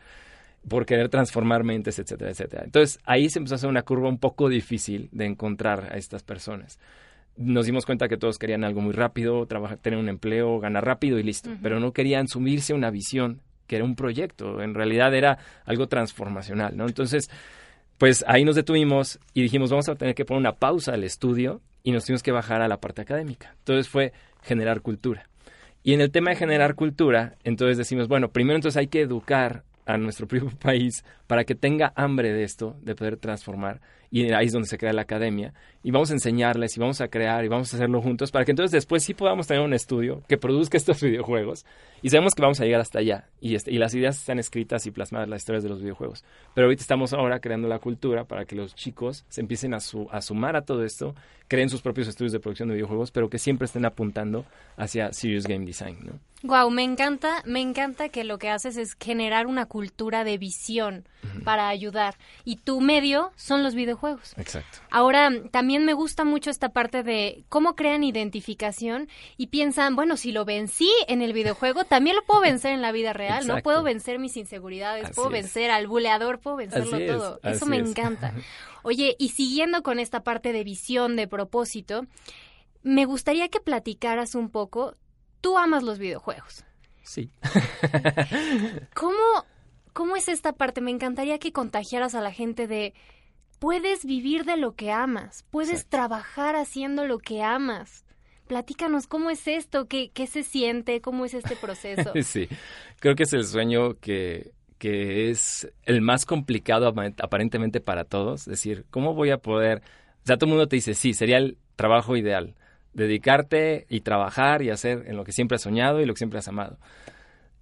por 0.69 0.87
querer 0.87 1.09
transformar 1.09 1.65
mentes, 1.65 1.99
etcétera, 1.99 2.31
etcétera. 2.31 2.65
Entonces 2.65 2.99
ahí 3.05 3.29
se 3.29 3.39
empezó 3.39 3.55
a 3.55 3.57
hacer 3.57 3.71
una 3.71 3.83
curva 3.83 4.09
un 4.09 4.19
poco 4.19 4.49
difícil 4.49 5.09
de 5.13 5.27
encontrar 5.27 5.93
a 5.93 5.97
estas 5.97 6.23
personas. 6.23 6.79
Nos 7.37 7.67
dimos 7.67 7.85
cuenta 7.85 8.09
que 8.09 8.17
todos 8.17 8.39
querían 8.39 8.65
algo 8.65 8.81
muy 8.81 8.93
rápido, 8.93 9.45
trabajar, 9.47 9.79
tener 9.79 9.99
un 9.99 10.09
empleo, 10.09 10.61
ganar 10.61 10.85
rápido 10.85 11.19
y 11.19 11.25
listo, 11.25 11.51
pero 11.63 11.81
no 11.81 11.93
querían 11.93 12.29
sumirse 12.29 12.73
a 12.73 12.77
una 12.77 12.91
visión 12.91 13.41
que 13.67 13.77
era 13.77 13.85
un 13.85 13.97
proyecto, 13.97 14.63
en 14.63 14.75
realidad 14.75 15.15
era 15.15 15.39
algo 15.65 15.89
transformacional, 15.89 16.77
¿no? 16.77 16.87
Entonces, 16.87 17.31
pues 17.99 18.25
ahí 18.29 18.45
nos 18.45 18.57
detuvimos 18.57 19.19
y 19.33 19.43
dijimos, 19.43 19.71
vamos 19.71 19.89
a 19.89 19.95
tener 19.95 20.15
que 20.15 20.25
poner 20.25 20.41
una 20.41 20.57
pausa 20.57 20.93
al 20.93 21.03
estudio 21.03 21.61
y 21.83 21.93
nos 21.93 22.05
tuvimos 22.05 22.23
que 22.23 22.33
bajar 22.33 22.63
a 22.63 22.69
la 22.69 22.79
parte 22.79 23.03
académica. 23.03 23.55
Entonces 23.59 23.89
fue 23.89 24.13
generar 24.43 24.81
cultura. 24.81 25.29
Y 25.83 25.93
en 25.93 26.01
el 26.01 26.11
tema 26.11 26.31
de 26.31 26.37
generar 26.37 26.75
cultura, 26.75 27.37
entonces 27.45 27.77
decimos, 27.77 28.09
bueno, 28.09 28.31
primero 28.31 28.57
entonces 28.57 28.79
hay 28.79 28.87
que 28.87 29.01
educar 29.01 29.65
a 29.87 29.97
nuestro 29.99 30.27
propio 30.29 30.51
país 30.59 31.05
para 31.27 31.45
que 31.45 31.55
tenga 31.55 31.93
hambre 31.97 32.33
de 32.33 32.45
esto, 32.45 32.77
de 32.83 32.95
poder 32.95 33.17
transformar. 33.17 33.81
Y 34.11 34.33
ahí 34.33 34.47
es 34.47 34.53
donde 34.53 34.69
se 34.69 34.79
crea 34.79 34.93
la 34.93 35.03
academia. 35.03 35.55
Y 35.85 35.91
vamos 35.91 36.11
a 36.11 36.15
enseñarles 36.15 36.77
y 36.77 36.81
vamos 36.81 37.01
a 37.01 37.09
crear 37.09 37.45
y 37.45 37.49
vamos 37.49 37.73
a 37.73 37.77
hacerlo 37.77 38.01
juntos 38.01 38.33
para 38.33 38.45
que 38.45 38.51
entonces 38.53 38.73
después 38.73 39.05
sí 39.05 39.15
podamos 39.15 39.47
tener 39.47 39.63
un 39.63 39.75
estudio 39.75 40.23
que 40.27 40.39
produzca 40.39 40.77
estos 40.79 41.01
videojuegos. 41.01 41.65
Y 42.03 42.09
sabemos 42.09 42.35
que 42.35 42.43
vamos 42.43 42.59
a 42.61 42.65
llegar 42.65 42.81
hasta 42.81 42.99
allá. 42.99 43.29
Y, 43.41 43.55
este, 43.55 43.71
y 43.71 43.79
las 43.79 43.95
ideas 43.95 44.19
están 44.19 44.39
escritas 44.39 44.87
y 44.87 44.91
plasmadas 44.91 45.29
las 45.29 45.43
historias 45.43 45.63
de 45.63 45.69
los 45.69 45.81
videojuegos. 45.81 46.25
Pero 46.55 46.67
ahorita 46.67 46.81
estamos 46.81 47.13
ahora 47.13 47.39
creando 47.39 47.69
la 47.69 47.79
cultura 47.79 48.25
para 48.25 48.47
que 48.47 48.57
los 48.57 48.75
chicos 48.75 49.25
se 49.29 49.43
empiecen 49.43 49.75
a, 49.75 49.77
a 49.77 50.23
sumar 50.23 50.57
a 50.57 50.63
todo 50.63 50.85
esto, 50.85 51.15
creen 51.49 51.69
sus 51.69 51.83
propios 51.83 52.09
estudios 52.09 52.33
de 52.33 52.41
producción 52.41 52.69
de 52.71 52.75
videojuegos, 52.77 53.11
pero 53.11 53.29
que 53.29 53.39
siempre 53.39 53.67
estén 53.67 53.85
apuntando 53.85 54.47
hacia 54.77 55.13
Serious 55.13 55.47
Game 55.47 55.67
Design. 55.67 55.99
¿no? 56.03 56.13
Wow, 56.45 56.71
me 56.71 56.83
encanta, 56.83 57.43
me 57.47 57.63
encanta 57.63 58.11
que 58.11 58.23
lo 58.23 58.39
que 58.39 58.51
haces 58.51 58.77
es 58.77 58.97
generar 59.01 59.47
una 59.47 59.65
cultura 59.65 60.25
de 60.25 60.37
visión 60.37 61.09
para 61.43 61.69
ayudar 61.69 62.17
y 62.45 62.57
tu 62.57 62.83
medio 62.83 63.33
son 63.35 63.63
los 63.63 63.75
videojuegos. 63.75 64.35
Exacto. 64.37 64.79
Ahora, 64.91 65.31
también 65.51 65.74
me 65.83 65.95
gusta 65.95 66.25
mucho 66.25 66.51
esta 66.51 66.69
parte 66.69 67.03
de 67.03 67.45
cómo 67.49 67.75
crean 67.75 68.05
identificación 68.05 69.09
y 69.37 69.49
piensan, 69.49 69.97
bueno, 69.97 70.17
si 70.17 70.31
lo 70.31 70.45
vencí 70.45 70.91
en 71.09 71.23
el 71.23 71.33
videojuego, 71.33 71.85
también 71.85 72.17
lo 72.17 72.23
puedo 72.25 72.41
vencer 72.41 72.73
en 72.73 72.83
la 72.83 72.93
vida 72.93 73.13
real, 73.15 73.47
¿no? 73.47 73.63
Puedo 73.63 73.83
vencer 73.83 74.19
mis 74.19 74.37
inseguridades, 74.37 75.11
puedo 75.11 75.31
vencer 75.31 75.71
al 75.71 75.87
buleador, 75.87 76.39
puedo 76.39 76.57
vencerlo 76.57 76.99
todo. 77.07 77.41
Eso 77.43 77.67
me 77.67 77.79
encanta. 77.79 78.35
Oye, 78.83 79.17
y 79.19 79.31
siguiendo 79.31 79.83
con 79.83 79.99
esta 79.99 80.23
parte 80.23 80.53
de 80.53 80.63
visión, 80.63 81.17
de 81.17 81.27
propósito, 81.27 82.07
me 82.83 83.07
gustaría 83.07 83.49
que 83.49 83.61
platicaras 83.61 84.35
un 84.35 84.51
poco 84.51 84.95
tú 85.41 85.59
amas 85.59 85.83
los 85.83 85.99
videojuegos. 85.99 86.65
Sí. 87.03 87.31
¿Cómo, 88.95 89.47
¿Cómo 89.93 90.17
es 90.17 90.29
esta 90.29 90.53
parte? 90.53 90.81
Me 90.81 90.91
encantaría 90.91 91.39
que 91.39 91.53
contagiaras 91.53 92.15
a 92.15 92.21
la 92.21 92.33
gente 92.33 92.67
de 92.67 92.95
puedes 93.65 94.05
vivir 94.05 94.45
de 94.45 94.59
lo 94.59 94.73
que 94.73 94.93
amas, 94.93 95.47
puedes 95.51 95.87
trabajar 95.87 96.55
haciendo 96.55 97.07
lo 97.07 97.19
que 97.19 97.43
amas. 97.43 98.05
Platícanos 98.47 99.07
cómo 99.07 99.31
es 99.31 99.49
esto, 99.49 99.89
qué, 99.89 100.11
qué 100.13 100.27
se 100.27 100.43
siente, 100.43 101.01
cómo 101.01 101.25
es 101.25 101.33
este 101.33 101.57
proceso. 101.57 102.13
sí, 102.25 102.47
creo 103.01 103.15
que 103.15 103.23
es 103.23 103.33
el 103.33 103.47
sueño 103.47 103.95
que, 104.01 104.53
que 104.77 105.31
es 105.31 105.73
el 105.85 106.03
más 106.03 106.27
complicado 106.27 106.93
aparentemente 107.23 107.81
para 107.81 108.05
todos. 108.05 108.43
Es 108.43 108.49
decir, 108.49 108.85
¿cómo 108.91 109.15
voy 109.15 109.31
a 109.31 109.39
poder... 109.39 109.79
O 109.79 110.27
sea, 110.27 110.37
todo 110.37 110.45
el 110.45 110.57
mundo 110.57 110.69
te 110.69 110.77
dice, 110.77 110.93
sí, 110.93 111.15
sería 111.15 111.39
el 111.39 111.57
trabajo 111.75 112.19
ideal 112.19 112.57
dedicarte 112.93 113.87
y 113.89 114.03
trabajar 114.03 114.61
y 114.61 114.69
hacer 114.69 115.05
en 115.07 115.17
lo 115.17 115.25
que 115.25 115.33
siempre 115.33 115.57
has 115.57 115.63
soñado 115.63 116.03
y 116.03 116.05
lo 116.05 116.13
que 116.13 116.19
siempre 116.19 116.39
has 116.39 116.49
amado. 116.49 116.77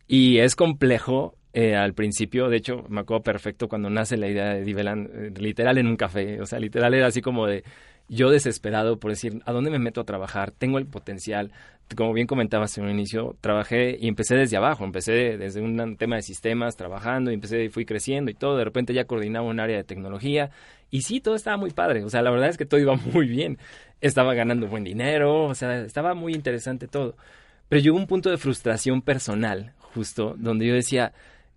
Y 0.08 0.38
es 0.38 0.56
complejo 0.56 1.36
eh, 1.52 1.76
al 1.76 1.94
principio, 1.94 2.48
de 2.48 2.56
hecho, 2.56 2.84
me 2.88 3.00
acuerdo 3.00 3.22
perfecto 3.22 3.68
cuando 3.68 3.90
nace 3.90 4.16
la 4.16 4.28
idea 4.28 4.54
de 4.54 4.64
Diveland, 4.64 5.10
eh, 5.14 5.40
literal 5.40 5.78
en 5.78 5.86
un 5.86 5.96
café, 5.96 6.40
o 6.40 6.46
sea, 6.46 6.58
literal 6.58 6.94
era 6.94 7.06
así 7.06 7.20
como 7.20 7.46
de 7.46 7.64
yo 8.08 8.30
desesperado 8.30 8.98
por 8.98 9.10
decir, 9.10 9.40
¿a 9.46 9.52
dónde 9.52 9.70
me 9.70 9.78
meto 9.78 10.00
a 10.00 10.04
trabajar? 10.04 10.50
Tengo 10.50 10.78
el 10.78 10.86
potencial. 10.86 11.52
Como 11.96 12.12
bien 12.12 12.26
comentabas 12.26 12.76
en 12.78 12.84
un 12.84 12.90
inicio, 12.90 13.36
trabajé 13.40 13.96
y 14.00 14.08
empecé 14.08 14.34
desde 14.34 14.56
abajo, 14.56 14.84
empecé 14.84 15.36
desde 15.36 15.60
un 15.60 15.96
tema 15.96 16.16
de 16.16 16.22
sistemas, 16.22 16.76
trabajando, 16.76 17.30
y 17.30 17.34
empecé 17.34 17.64
y 17.64 17.68
fui 17.68 17.84
creciendo 17.84 18.30
y 18.30 18.34
todo, 18.34 18.56
de 18.56 18.64
repente 18.64 18.94
ya 18.94 19.04
coordinaba 19.04 19.46
un 19.46 19.60
área 19.60 19.76
de 19.76 19.84
tecnología, 19.84 20.50
y 20.90 21.02
sí, 21.02 21.20
todo 21.20 21.34
estaba 21.34 21.56
muy 21.58 21.70
padre, 21.70 22.04
o 22.04 22.08
sea, 22.08 22.22
la 22.22 22.30
verdad 22.30 22.48
es 22.48 22.56
que 22.56 22.64
todo 22.64 22.80
iba 22.80 22.94
muy 23.12 23.26
bien 23.26 23.58
estaba 24.02 24.34
ganando 24.34 24.66
buen 24.66 24.84
dinero, 24.84 25.44
o 25.44 25.54
sea, 25.54 25.80
estaba 25.80 26.14
muy 26.14 26.34
interesante 26.34 26.88
todo. 26.88 27.16
Pero 27.68 27.80
llegó 27.80 27.96
un 27.96 28.06
punto 28.06 28.30
de 28.30 28.36
frustración 28.36 29.00
personal, 29.00 29.72
justo, 29.78 30.34
donde 30.36 30.66
yo 30.66 30.74
decía, 30.74 31.14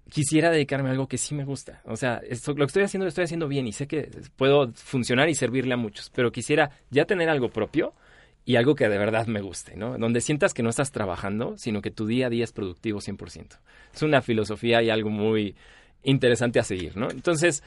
quisiera 0.09 0.51
dedicarme 0.51 0.89
a 0.89 0.91
algo 0.91 1.07
que 1.07 1.17
sí 1.17 1.35
me 1.35 1.45
gusta. 1.45 1.81
O 1.85 1.95
sea, 1.95 2.21
esto, 2.27 2.51
lo 2.51 2.59
que 2.59 2.65
estoy 2.65 2.83
haciendo 2.83 3.05
lo 3.05 3.09
estoy 3.09 3.23
haciendo 3.23 3.47
bien 3.47 3.67
y 3.67 3.71
sé 3.73 3.87
que 3.87 4.09
puedo 4.35 4.71
funcionar 4.73 5.29
y 5.29 5.35
servirle 5.35 5.73
a 5.73 5.77
muchos, 5.77 6.09
pero 6.09 6.31
quisiera 6.31 6.71
ya 6.89 7.05
tener 7.05 7.29
algo 7.29 7.49
propio 7.49 7.93
y 8.45 8.57
algo 8.57 8.75
que 8.75 8.87
de 8.87 8.97
verdad 8.97 9.25
me 9.25 9.41
guste, 9.41 9.75
¿no? 9.75 9.97
Donde 9.97 10.21
sientas 10.21 10.53
que 10.53 10.61
no 10.61 10.69
estás 10.69 10.91
trabajando, 10.91 11.57
sino 11.57 11.81
que 11.81 11.89
tu 11.89 12.05
día 12.05 12.27
a 12.27 12.29
día 12.29 12.43
es 12.43 12.51
productivo 12.51 12.99
100%. 12.99 13.59
Es 13.93 14.03
una 14.03 14.21
filosofía 14.21 14.83
y 14.83 14.89
algo 14.89 15.09
muy 15.09 15.55
interesante 16.03 16.59
a 16.59 16.63
seguir, 16.63 16.95
¿no? 16.95 17.09
Entonces, 17.09 17.63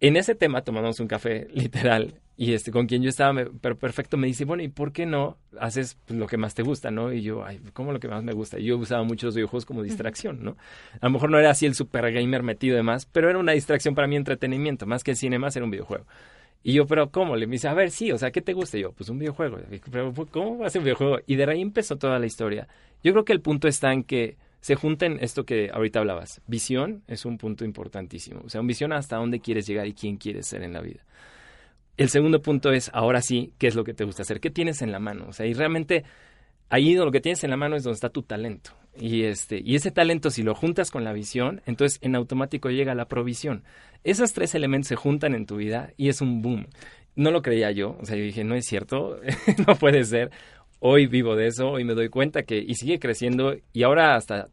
en 0.00 0.16
ese 0.16 0.34
tema 0.34 0.62
tomamos 0.62 1.00
un 1.00 1.08
café 1.08 1.46
literal 1.52 2.20
y 2.40 2.54
este 2.54 2.70
con 2.70 2.86
quien 2.86 3.02
yo 3.02 3.10
estaba 3.10 3.44
pero 3.60 3.76
perfecto 3.76 4.16
me 4.16 4.28
dice 4.28 4.44
bueno 4.44 4.62
y 4.62 4.68
por 4.68 4.92
qué 4.92 5.06
no 5.06 5.36
haces 5.60 5.98
pues, 6.06 6.18
lo 6.18 6.28
que 6.28 6.36
más 6.36 6.54
te 6.54 6.62
gusta 6.62 6.92
no 6.92 7.12
y 7.12 7.20
yo 7.20 7.44
ay 7.44 7.60
cómo 7.72 7.92
lo 7.92 7.98
que 7.98 8.06
más 8.06 8.22
me 8.22 8.32
gusta 8.32 8.60
y 8.60 8.64
yo 8.64 8.78
usaba 8.78 9.02
muchos 9.02 9.34
videojuegos 9.34 9.66
como 9.66 9.82
distracción 9.82 10.44
no 10.44 10.56
a 11.00 11.06
lo 11.06 11.10
mejor 11.10 11.30
no 11.30 11.38
era 11.40 11.50
así 11.50 11.66
el 11.66 11.74
super 11.74 12.10
gamer 12.12 12.44
metido 12.44 12.76
de 12.76 12.84
más 12.84 13.06
pero 13.06 13.28
era 13.28 13.40
una 13.40 13.52
distracción 13.52 13.96
para 13.96 14.06
mi 14.06 14.14
entretenimiento 14.14 14.86
más 14.86 15.02
que 15.02 15.10
el 15.10 15.16
cine 15.16 15.40
más 15.40 15.56
era 15.56 15.64
un 15.64 15.72
videojuego 15.72 16.06
y 16.62 16.72
yo, 16.72 16.86
pero 16.86 17.10
¿cómo? 17.10 17.36
Le 17.36 17.46
dice, 17.46 17.68
a 17.68 17.72
ver, 17.74 17.90
sí, 17.90 18.10
o 18.10 18.18
sea, 18.18 18.32
¿qué 18.32 18.42
te 18.42 18.52
gusta? 18.52 18.76
Y 18.76 18.82
yo, 18.82 18.92
pues 18.92 19.08
un 19.08 19.18
videojuego. 19.18 19.58
Pero, 19.90 20.12
¿cómo 20.30 20.58
va 20.58 20.66
a 20.66 20.70
ser 20.70 20.80
un 20.80 20.86
videojuego? 20.86 21.20
Y 21.24 21.36
de 21.36 21.44
ahí 21.44 21.62
empezó 21.62 21.96
toda 21.96 22.18
la 22.18 22.26
historia. 22.26 22.66
Yo 23.02 23.12
creo 23.12 23.24
que 23.24 23.32
el 23.32 23.40
punto 23.40 23.68
está 23.68 23.92
en 23.92 24.02
que 24.02 24.36
se 24.60 24.74
junten 24.74 25.18
esto 25.20 25.44
que 25.44 25.70
ahorita 25.72 26.00
hablabas. 26.00 26.42
Visión 26.46 27.04
es 27.06 27.24
un 27.24 27.38
punto 27.38 27.64
importantísimo. 27.64 28.42
O 28.44 28.48
sea, 28.48 28.60
un 28.60 28.66
visión 28.66 28.92
hasta 28.92 29.16
dónde 29.16 29.40
quieres 29.40 29.66
llegar 29.66 29.86
y 29.86 29.94
quién 29.94 30.16
quieres 30.16 30.46
ser 30.46 30.62
en 30.62 30.72
la 30.72 30.80
vida. 30.80 31.00
El 31.98 32.10
segundo 32.10 32.40
punto 32.40 32.70
es, 32.70 32.90
ahora 32.94 33.20
sí, 33.20 33.52
¿qué 33.58 33.66
es 33.66 33.74
lo 33.74 33.82
que 33.82 33.92
te 33.92 34.04
gusta 34.04 34.22
hacer? 34.22 34.38
¿Qué 34.38 34.50
tienes 34.50 34.82
en 34.82 34.92
la 34.92 35.00
mano? 35.00 35.26
O 35.28 35.32
sea, 35.32 35.46
y 35.46 35.52
realmente 35.52 36.04
ahí 36.70 36.94
lo 36.94 37.10
que 37.10 37.20
tienes 37.20 37.42
en 37.42 37.50
la 37.50 37.56
mano 37.56 37.74
es 37.74 37.82
donde 37.82 37.96
está 37.96 38.08
tu 38.08 38.22
talento. 38.22 38.70
Y, 38.96 39.24
este, 39.24 39.60
y 39.64 39.74
ese 39.74 39.90
talento, 39.90 40.30
si 40.30 40.44
lo 40.44 40.54
juntas 40.54 40.92
con 40.92 41.02
la 41.02 41.12
visión, 41.12 41.60
entonces 41.66 41.98
en 42.00 42.14
automático 42.14 42.70
llega 42.70 42.94
la 42.94 43.08
provisión. 43.08 43.64
Esos 44.04 44.32
tres 44.32 44.54
elementos 44.54 44.86
se 44.86 44.94
juntan 44.94 45.34
en 45.34 45.44
tu 45.44 45.56
vida 45.56 45.92
y 45.96 46.08
es 46.08 46.20
un 46.20 46.40
boom. 46.40 46.68
No 47.16 47.32
lo 47.32 47.42
creía 47.42 47.72
yo, 47.72 47.96
o 48.00 48.04
sea, 48.04 48.16
yo 48.16 48.22
dije, 48.22 48.44
no 48.44 48.54
es 48.54 48.64
cierto, 48.66 49.20
no 49.66 49.74
puede 49.74 50.04
ser. 50.04 50.30
Hoy 50.78 51.08
vivo 51.08 51.34
de 51.34 51.48
eso, 51.48 51.68
hoy 51.68 51.82
me 51.82 51.94
doy 51.94 52.10
cuenta 52.10 52.44
que, 52.44 52.58
y 52.58 52.74
sigue 52.74 53.00
creciendo, 53.00 53.56
y 53.72 53.82
ahora 53.82 54.14
hasta 54.14 54.48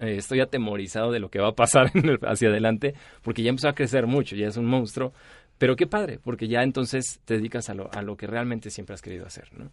eh, 0.00 0.16
estoy 0.16 0.40
atemorizado 0.40 1.12
de 1.12 1.20
lo 1.20 1.30
que 1.30 1.40
va 1.40 1.48
a 1.48 1.54
pasar 1.54 1.90
hacia 2.22 2.48
adelante, 2.48 2.94
porque 3.22 3.42
ya 3.42 3.50
empezó 3.50 3.68
a 3.68 3.74
crecer 3.74 4.06
mucho, 4.06 4.36
ya 4.36 4.48
es 4.48 4.58
un 4.58 4.66
monstruo, 4.66 5.14
pero 5.60 5.76
qué 5.76 5.86
padre, 5.86 6.18
porque 6.18 6.48
ya 6.48 6.62
entonces 6.62 7.20
te 7.26 7.34
dedicas 7.34 7.68
a 7.68 7.74
lo, 7.74 7.92
a 7.92 8.00
lo 8.00 8.16
que 8.16 8.26
realmente 8.26 8.70
siempre 8.70 8.94
has 8.94 9.02
querido 9.02 9.26
hacer, 9.26 9.52
¿no? 9.52 9.70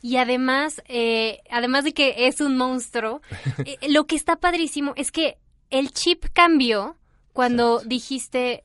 Y 0.00 0.16
además, 0.16 0.82
eh, 0.88 1.42
además 1.50 1.84
de 1.84 1.92
que 1.92 2.26
es 2.26 2.40
un 2.40 2.56
monstruo, 2.56 3.20
eh, 3.66 3.76
lo 3.90 4.06
que 4.06 4.16
está 4.16 4.36
padrísimo 4.36 4.94
es 4.96 5.12
que 5.12 5.36
el 5.68 5.90
chip 5.90 6.24
cambió 6.32 6.96
cuando 7.34 7.80
dijiste, 7.80 8.64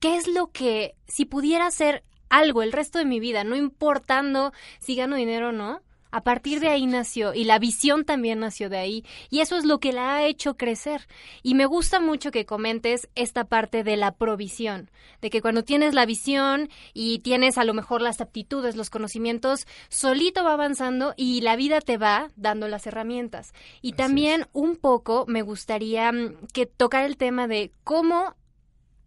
¿qué 0.00 0.16
es 0.16 0.28
lo 0.28 0.50
que, 0.50 0.94
si 1.06 1.26
pudiera 1.26 1.66
hacer 1.66 2.04
algo 2.30 2.62
el 2.62 2.72
resto 2.72 2.98
de 2.98 3.04
mi 3.04 3.20
vida, 3.20 3.44
no 3.44 3.54
importando 3.54 4.54
si 4.78 4.94
gano 4.94 5.14
dinero 5.14 5.50
o 5.50 5.52
no, 5.52 5.82
a 6.10 6.22
partir 6.22 6.60
de 6.60 6.68
ahí 6.68 6.86
nació 6.86 7.34
y 7.34 7.44
la 7.44 7.58
visión 7.58 8.04
también 8.04 8.40
nació 8.40 8.68
de 8.68 8.78
ahí 8.78 9.04
y 9.30 9.40
eso 9.40 9.56
es 9.56 9.64
lo 9.64 9.78
que 9.78 9.92
la 9.92 10.16
ha 10.16 10.26
hecho 10.26 10.56
crecer. 10.56 11.06
Y 11.42 11.54
me 11.54 11.66
gusta 11.66 12.00
mucho 12.00 12.30
que 12.30 12.46
comentes 12.46 13.08
esta 13.14 13.44
parte 13.44 13.84
de 13.84 13.96
la 13.96 14.12
provisión, 14.12 14.90
de 15.20 15.30
que 15.30 15.42
cuando 15.42 15.64
tienes 15.64 15.94
la 15.94 16.06
visión 16.06 16.68
y 16.94 17.20
tienes 17.20 17.58
a 17.58 17.64
lo 17.64 17.74
mejor 17.74 18.02
las 18.02 18.20
aptitudes, 18.20 18.76
los 18.76 18.90
conocimientos, 18.90 19.66
solito 19.88 20.44
va 20.44 20.54
avanzando 20.54 21.14
y 21.16 21.40
la 21.40 21.56
vida 21.56 21.80
te 21.80 21.96
va 21.96 22.30
dando 22.36 22.68
las 22.68 22.86
herramientas. 22.86 23.52
Y 23.82 23.92
también 23.92 24.46
un 24.52 24.76
poco 24.76 25.24
me 25.28 25.42
gustaría 25.42 26.10
mm, 26.12 26.48
que 26.52 26.66
tocar 26.66 27.04
el 27.04 27.16
tema 27.16 27.46
de 27.46 27.72
cómo 27.84 28.34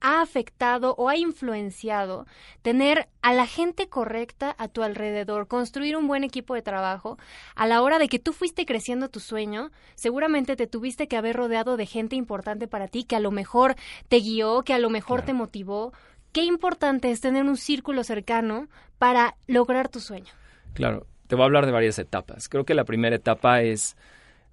ha 0.02 0.22
afectado 0.22 0.96
o 0.98 1.10
ha 1.10 1.16
influenciado 1.16 2.26
tener 2.62 3.08
a 3.22 3.34
la 3.34 3.46
gente 3.46 3.88
correcta 3.88 4.56
a 4.58 4.68
tu 4.68 4.84
alrededor, 4.84 5.48
construir 5.48 5.96
un 5.96 6.08
buen 6.08 6.24
equipo 6.24 6.56
de 6.56 6.62
trabajo, 6.62 7.18
a 7.56 7.68
la 7.68 7.82
hora 7.82 8.00
de 8.00 8.10
que 8.10 8.20
tú 8.20 8.34
fuiste 8.34 8.66
creciendo 8.66 9.10
tu 9.10 9.20
sueño, 9.20 9.72
seguramente 9.96 10.56
te 10.56 10.68
tuviste 10.68 11.08
que 11.08 11.18
haber 11.18 11.36
rodeado 11.36 11.78
de 11.78 11.86
gente 11.86 12.16
importante 12.16 12.68
para 12.68 12.88
ti, 12.88 13.04
que 13.04 13.16
a 13.16 13.20
lo 13.20 13.32
mejor 13.32 13.76
te 14.10 14.18
guió, 14.18 14.64
que 14.64 14.74
a 14.74 14.80
lo 14.80 14.90
mejor 14.90 15.22
te 15.22 15.34
motivó. 15.34 15.94
Qué 16.32 16.44
importante 16.44 17.12
es 17.12 17.22
tener 17.22 17.46
un 17.46 17.58
círculo 17.58 18.04
cercano 18.04 18.68
para 18.98 19.36
lograr 19.48 19.90
tu 19.90 20.00
sueño. 20.00 20.32
Claro, 20.74 21.06
te 21.28 21.36
voy 21.36 21.44
a 21.44 21.46
hablar 21.46 21.66
de 21.66 21.72
varias 21.72 22.00
etapas. 22.00 22.50
Creo 22.50 22.66
que 22.66 22.74
la 22.74 22.86
primera 22.86 23.16
etapa 23.16 23.62
es 23.62 23.96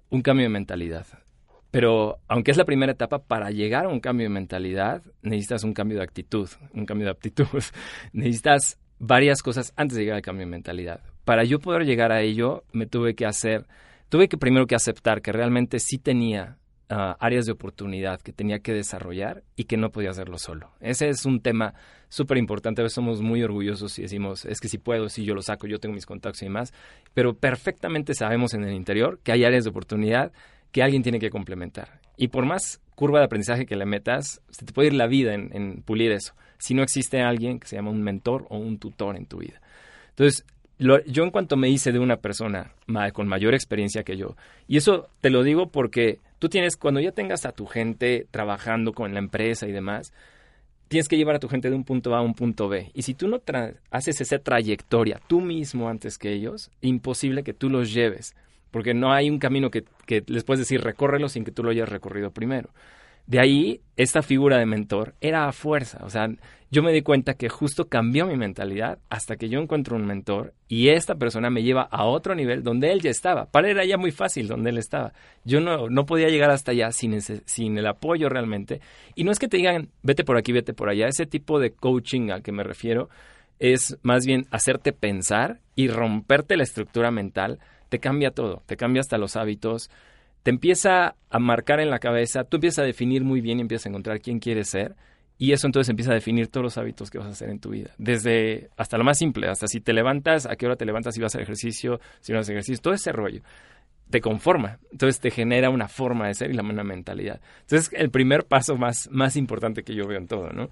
un 0.09 0.21
cambio 0.21 0.45
de 0.45 0.49
mentalidad. 0.49 1.05
Pero 1.71 2.17
aunque 2.27 2.51
es 2.51 2.57
la 2.57 2.65
primera 2.65 2.91
etapa, 2.91 3.19
para 3.19 3.51
llegar 3.51 3.85
a 3.85 3.89
un 3.89 3.99
cambio 3.99 4.25
de 4.25 4.33
mentalidad, 4.33 5.03
necesitas 5.21 5.63
un 5.63 5.73
cambio 5.73 5.97
de 5.97 6.03
actitud, 6.03 6.49
un 6.73 6.85
cambio 6.85 7.05
de 7.05 7.11
aptitud. 7.11 7.45
necesitas 8.13 8.79
varias 8.97 9.41
cosas 9.41 9.73
antes 9.75 9.95
de 9.95 10.03
llegar 10.03 10.17
al 10.17 10.21
cambio 10.21 10.45
de 10.45 10.51
mentalidad. 10.51 11.01
Para 11.25 11.43
yo 11.43 11.59
poder 11.59 11.85
llegar 11.85 12.11
a 12.11 12.21
ello, 12.21 12.63
me 12.71 12.87
tuve 12.87 13.15
que 13.15 13.25
hacer, 13.25 13.67
tuve 14.09 14.27
que 14.27 14.37
primero 14.37 14.65
que 14.65 14.75
aceptar 14.75 15.21
que 15.21 15.31
realmente 15.31 15.79
sí 15.79 15.99
tenía 15.99 16.57
ah, 16.89 17.15
áreas 17.19 17.45
de 17.45 17.51
oportunidad 17.51 18.19
que 18.19 18.33
tenía 18.33 18.59
que 18.59 18.73
desarrollar 18.73 19.43
y 19.55 19.65
que 19.65 19.77
no 19.77 19.91
podía 19.91 20.09
hacerlo 20.09 20.39
solo. 20.39 20.71
Ese 20.81 21.07
es 21.09 21.25
un 21.25 21.39
tema 21.39 21.75
súper 22.09 22.37
importante. 22.37 22.81
A 22.81 22.83
veces 22.83 22.95
somos 22.95 23.21
muy 23.21 23.43
orgullosos 23.43 23.97
y 23.99 24.01
decimos, 24.01 24.43
es 24.45 24.59
que 24.59 24.67
si 24.67 24.79
puedo, 24.79 25.07
si 25.07 25.23
yo 25.23 25.35
lo 25.35 25.43
saco, 25.43 25.67
yo 25.67 25.79
tengo 25.79 25.93
mis 25.93 26.07
contactos 26.07 26.41
y 26.41 26.45
demás, 26.45 26.73
pero 27.13 27.35
perfectamente 27.35 28.15
sabemos 28.15 28.55
en 28.55 28.63
el 28.63 28.73
interior 28.73 29.19
que 29.23 29.31
hay 29.31 29.45
áreas 29.45 29.63
de 29.63 29.69
oportunidad 29.69 30.33
que 30.71 30.83
alguien 30.83 31.03
tiene 31.03 31.19
que 31.19 31.29
complementar. 31.29 31.99
Y 32.17 32.27
por 32.27 32.45
más 32.45 32.81
curva 32.95 33.19
de 33.19 33.25
aprendizaje 33.25 33.65
que 33.65 33.75
le 33.75 33.85
metas, 33.85 34.41
se 34.49 34.65
te 34.65 34.73
puede 34.73 34.89
ir 34.89 34.93
la 34.93 35.07
vida 35.07 35.33
en, 35.33 35.81
pulir 35.83 36.11
eso, 36.11 36.33
si 36.57 36.73
no 36.73 36.83
existe 36.83 37.21
alguien 37.21 37.59
que 37.59 37.67
se 37.67 37.77
llama 37.77 37.91
un 37.91 38.03
mentor 38.03 38.45
o 38.49 38.57
un 38.57 38.77
tutor 38.77 39.15
en 39.15 39.25
tu 39.25 39.37
vida. 39.37 39.61
Entonces, 40.09 40.45
yo 40.77 41.23
en 41.23 41.31
cuanto 41.31 41.55
me 41.55 41.69
hice 41.69 41.91
de 41.91 41.99
una 41.99 42.17
persona 42.17 42.73
con 43.13 43.27
mayor 43.27 43.53
experiencia 43.53 44.03
que 44.03 44.17
yo, 44.17 44.35
y 44.67 44.77
eso 44.77 45.07
te 45.21 45.29
lo 45.29 45.43
digo 45.43 45.69
porque 45.69 46.19
tú 46.39 46.49
tienes, 46.49 46.75
cuando 46.75 46.99
ya 46.99 47.11
tengas 47.11 47.45
a 47.45 47.53
tu 47.53 47.65
gente 47.65 48.27
trabajando 48.31 48.91
con 48.91 49.13
la 49.13 49.19
empresa 49.19 49.65
y 49.65 49.71
demás, 49.71 50.13
tienes 50.89 51.07
que 51.07 51.15
llevar 51.15 51.35
a 51.35 51.39
tu 51.39 51.47
gente 51.47 51.69
de 51.69 51.75
un 51.75 51.85
punto 51.85 52.13
A 52.15 52.19
a 52.19 52.21
un 52.21 52.33
punto 52.33 52.67
B. 52.67 52.91
Y 52.93 53.03
si 53.03 53.13
tú 53.13 53.29
no 53.29 53.41
haces 53.91 54.19
esa 54.19 54.39
trayectoria 54.39 55.21
tú 55.27 55.39
mismo 55.39 55.87
antes 55.87 56.17
que 56.17 56.33
ellos, 56.33 56.69
imposible 56.81 57.43
que 57.43 57.53
tú 57.53 57.69
los 57.69 57.93
lleves 57.93 58.35
porque 58.71 58.93
no 58.93 59.11
hay 59.11 59.29
un 59.29 59.39
camino 59.39 59.69
que, 59.69 59.85
les 60.27 60.43
puedes 60.43 60.59
decir 60.59 60.81
recórrelo 60.81 61.29
sin 61.29 61.43
que 61.43 61.51
tú 61.51 61.63
lo 61.63 61.71
hayas 61.71 61.89
recorrido 61.89 62.31
primero. 62.31 62.69
De 63.27 63.39
ahí, 63.39 63.81
esta 63.95 64.23
figura 64.23 64.57
de 64.57 64.65
mentor 64.65 65.13
era 65.21 65.47
a 65.47 65.51
fuerza. 65.51 65.99
O 66.03 66.09
sea, 66.09 66.27
yo 66.71 66.81
me 66.81 66.91
di 66.91 67.03
cuenta 67.03 67.35
que 67.35 67.47
justo 67.47 67.87
cambió 67.87 68.25
mi 68.25 68.35
mentalidad 68.35 68.97
hasta 69.07 69.35
que 69.35 69.49
yo 69.49 69.59
encuentro 69.59 69.95
un 69.95 70.05
mentor 70.07 70.53
y 70.67 70.89
esta 70.89 71.13
persona 71.13 71.51
me 71.51 71.61
lleva 71.61 71.83
a 71.83 72.05
otro 72.05 72.33
nivel 72.33 72.63
donde 72.63 72.91
él 72.91 73.01
ya 73.01 73.11
estaba. 73.11 73.45
Para 73.45 73.69
él 73.69 73.77
era 73.77 73.85
ya 73.85 73.97
muy 73.97 74.09
fácil 74.09 74.47
donde 74.47 74.71
él 74.71 74.79
estaba. 74.79 75.13
Yo 75.45 75.59
no, 75.61 75.89
no 75.89 76.07
podía 76.07 76.29
llegar 76.29 76.49
hasta 76.49 76.71
allá 76.71 76.91
sin, 76.91 77.21
sin 77.21 77.77
el 77.77 77.85
apoyo 77.85 78.29
realmente. 78.29 78.81
Y 79.13 79.23
no 79.23 79.31
es 79.31 79.37
que 79.37 79.47
te 79.47 79.57
digan, 79.57 79.89
vete 80.01 80.23
por 80.23 80.37
aquí, 80.37 80.51
vete 80.51 80.73
por 80.73 80.89
allá. 80.89 81.07
Ese 81.07 81.27
tipo 81.27 81.59
de 81.59 81.71
coaching 81.71 82.31
al 82.31 82.41
que 82.41 82.51
me 82.51 82.63
refiero 82.63 83.09
es 83.59 83.97
más 84.01 84.25
bien 84.25 84.47
hacerte 84.49 84.93
pensar 84.93 85.59
y 85.75 85.87
romperte 85.87 86.57
la 86.57 86.63
estructura 86.63 87.11
mental 87.11 87.59
te 87.89 87.99
cambia 87.99 88.31
todo, 88.31 88.63
te 88.65 88.77
cambia 88.77 89.01
hasta 89.01 89.17
los 89.17 89.35
hábitos, 89.35 89.89
te 90.43 90.51
empieza 90.51 91.15
a 91.29 91.39
marcar 91.39 91.79
en 91.79 91.89
la 91.89 91.99
cabeza, 91.99 92.43
tú 92.43 92.57
empiezas 92.57 92.79
a 92.79 92.83
definir 92.83 93.23
muy 93.23 93.41
bien 93.41 93.59
y 93.59 93.61
empiezas 93.61 93.87
a 93.87 93.89
encontrar 93.89 94.21
quién 94.21 94.39
quieres 94.39 94.69
ser 94.69 94.95
y 95.37 95.53
eso 95.53 95.67
entonces 95.67 95.89
empieza 95.89 96.11
a 96.11 96.15
definir 96.15 96.47
todos 96.47 96.63
los 96.63 96.77
hábitos 96.77 97.09
que 97.09 97.17
vas 97.17 97.27
a 97.27 97.31
hacer 97.31 97.49
en 97.49 97.59
tu 97.59 97.69
vida, 97.69 97.91
desde 97.97 98.69
hasta 98.77 98.97
lo 98.97 99.03
más 99.03 99.17
simple, 99.17 99.47
hasta 99.47 99.67
si 99.67 99.81
te 99.81 99.93
levantas, 99.93 100.45
a 100.45 100.55
qué 100.55 100.65
hora 100.65 100.75
te 100.75 100.85
levantas, 100.85 101.15
si 101.15 101.21
vas 101.21 101.33
a 101.33 101.37
hacer 101.37 101.41
ejercicio, 101.41 101.99
si 102.21 102.33
no 102.33 102.39
haces 102.39 102.51
ejercicio, 102.51 102.81
todo 102.81 102.93
ese 102.93 103.11
rollo 103.11 103.41
te 104.09 104.21
conforma, 104.21 104.79
entonces 104.91 105.19
te 105.19 105.29
genera 105.29 105.69
una 105.69 105.87
forma 105.87 106.27
de 106.27 106.33
ser 106.33 106.49
y 106.49 106.53
la 106.53 106.63
una 106.63 106.83
mentalidad. 106.83 107.39
Entonces, 107.61 107.91
el 107.93 108.09
primer 108.09 108.45
paso 108.45 108.75
más, 108.75 109.07
más 109.11 109.35
importante 109.35 109.83
que 109.83 109.93
yo 109.93 110.07
veo 110.07 110.17
en 110.17 110.27
todo, 110.27 110.49
¿no? 110.49 110.69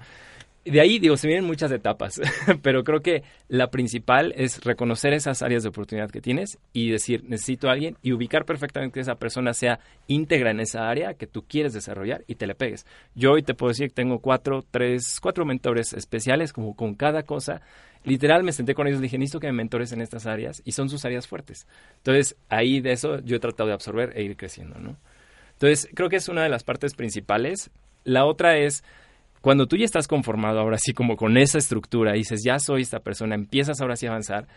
De 0.69 0.81
ahí, 0.81 0.99
digo, 0.99 1.17
se 1.17 1.27
vienen 1.27 1.45
muchas 1.45 1.71
etapas, 1.71 2.19
pero 2.61 2.83
creo 2.83 3.01
que 3.01 3.23
la 3.47 3.69
principal 3.69 4.33
es 4.35 4.63
reconocer 4.63 5.13
esas 5.13 5.41
áreas 5.41 5.63
de 5.63 5.69
oportunidad 5.69 6.09
que 6.09 6.21
tienes 6.21 6.57
y 6.73 6.89
decir, 6.89 7.23
necesito 7.25 7.69
a 7.69 7.73
alguien 7.73 7.97
y 8.01 8.13
ubicar 8.13 8.45
perfectamente 8.45 8.95
que 8.95 8.99
esa 9.01 9.15
persona 9.15 9.53
sea 9.53 9.79
íntegra 10.07 10.51
en 10.51 10.59
esa 10.59 10.89
área 10.89 11.13
que 11.13 11.27
tú 11.27 11.43
quieres 11.43 11.73
desarrollar 11.73 12.23
y 12.27 12.35
te 12.35 12.47
le 12.47 12.55
pegues. 12.55 12.85
Yo 13.15 13.33
hoy 13.33 13.43
te 13.43 13.53
puedo 13.53 13.69
decir 13.69 13.89
que 13.89 13.95
tengo 13.95 14.19
cuatro, 14.19 14.63
tres, 14.69 15.19
cuatro 15.21 15.45
mentores 15.45 15.93
especiales, 15.93 16.53
como 16.53 16.75
con 16.75 16.95
cada 16.95 17.23
cosa. 17.23 17.61
Literal, 18.03 18.43
me 18.43 18.53
senté 18.53 18.73
con 18.73 18.87
ellos 18.87 18.99
y 18.99 19.03
dije, 19.03 19.17
necesito 19.17 19.39
que 19.39 19.47
me 19.47 19.53
mentores 19.53 19.91
en 19.91 20.01
estas 20.01 20.25
áreas 20.25 20.61
y 20.65 20.71
son 20.71 20.89
sus 20.89 21.03
áreas 21.05 21.27
fuertes. 21.27 21.67
Entonces, 21.97 22.35
ahí 22.49 22.79
de 22.79 22.93
eso 22.93 23.19
yo 23.19 23.35
he 23.35 23.39
tratado 23.39 23.67
de 23.67 23.73
absorber 23.73 24.13
e 24.15 24.23
ir 24.23 24.37
creciendo, 24.37 24.79
¿no? 24.79 24.97
Entonces, 25.53 25.89
creo 25.93 26.07
que 26.07 26.17
es 26.17 26.29
una 26.29 26.43
de 26.43 26.49
las 26.49 26.63
partes 26.63 26.93
principales. 26.93 27.71
La 28.03 28.25
otra 28.25 28.57
es 28.57 28.83
cuando 29.41 29.67
tú 29.67 29.77
ya 29.77 29.85
estás 29.85 30.07
conformado 30.07 30.59
ahora 30.59 30.77
sí 30.79 30.93
como 30.93 31.15
con 31.15 31.37
esa 31.37 31.57
estructura 31.57 32.13
dices, 32.13 32.41
ya 32.43 32.59
soy 32.59 32.81
esta 32.81 32.99
persona, 32.99 33.35
empiezas 33.35 33.81
ahora 33.81 33.95
sí 33.95 34.05
a 34.05 34.09
avanzar, 34.09 34.47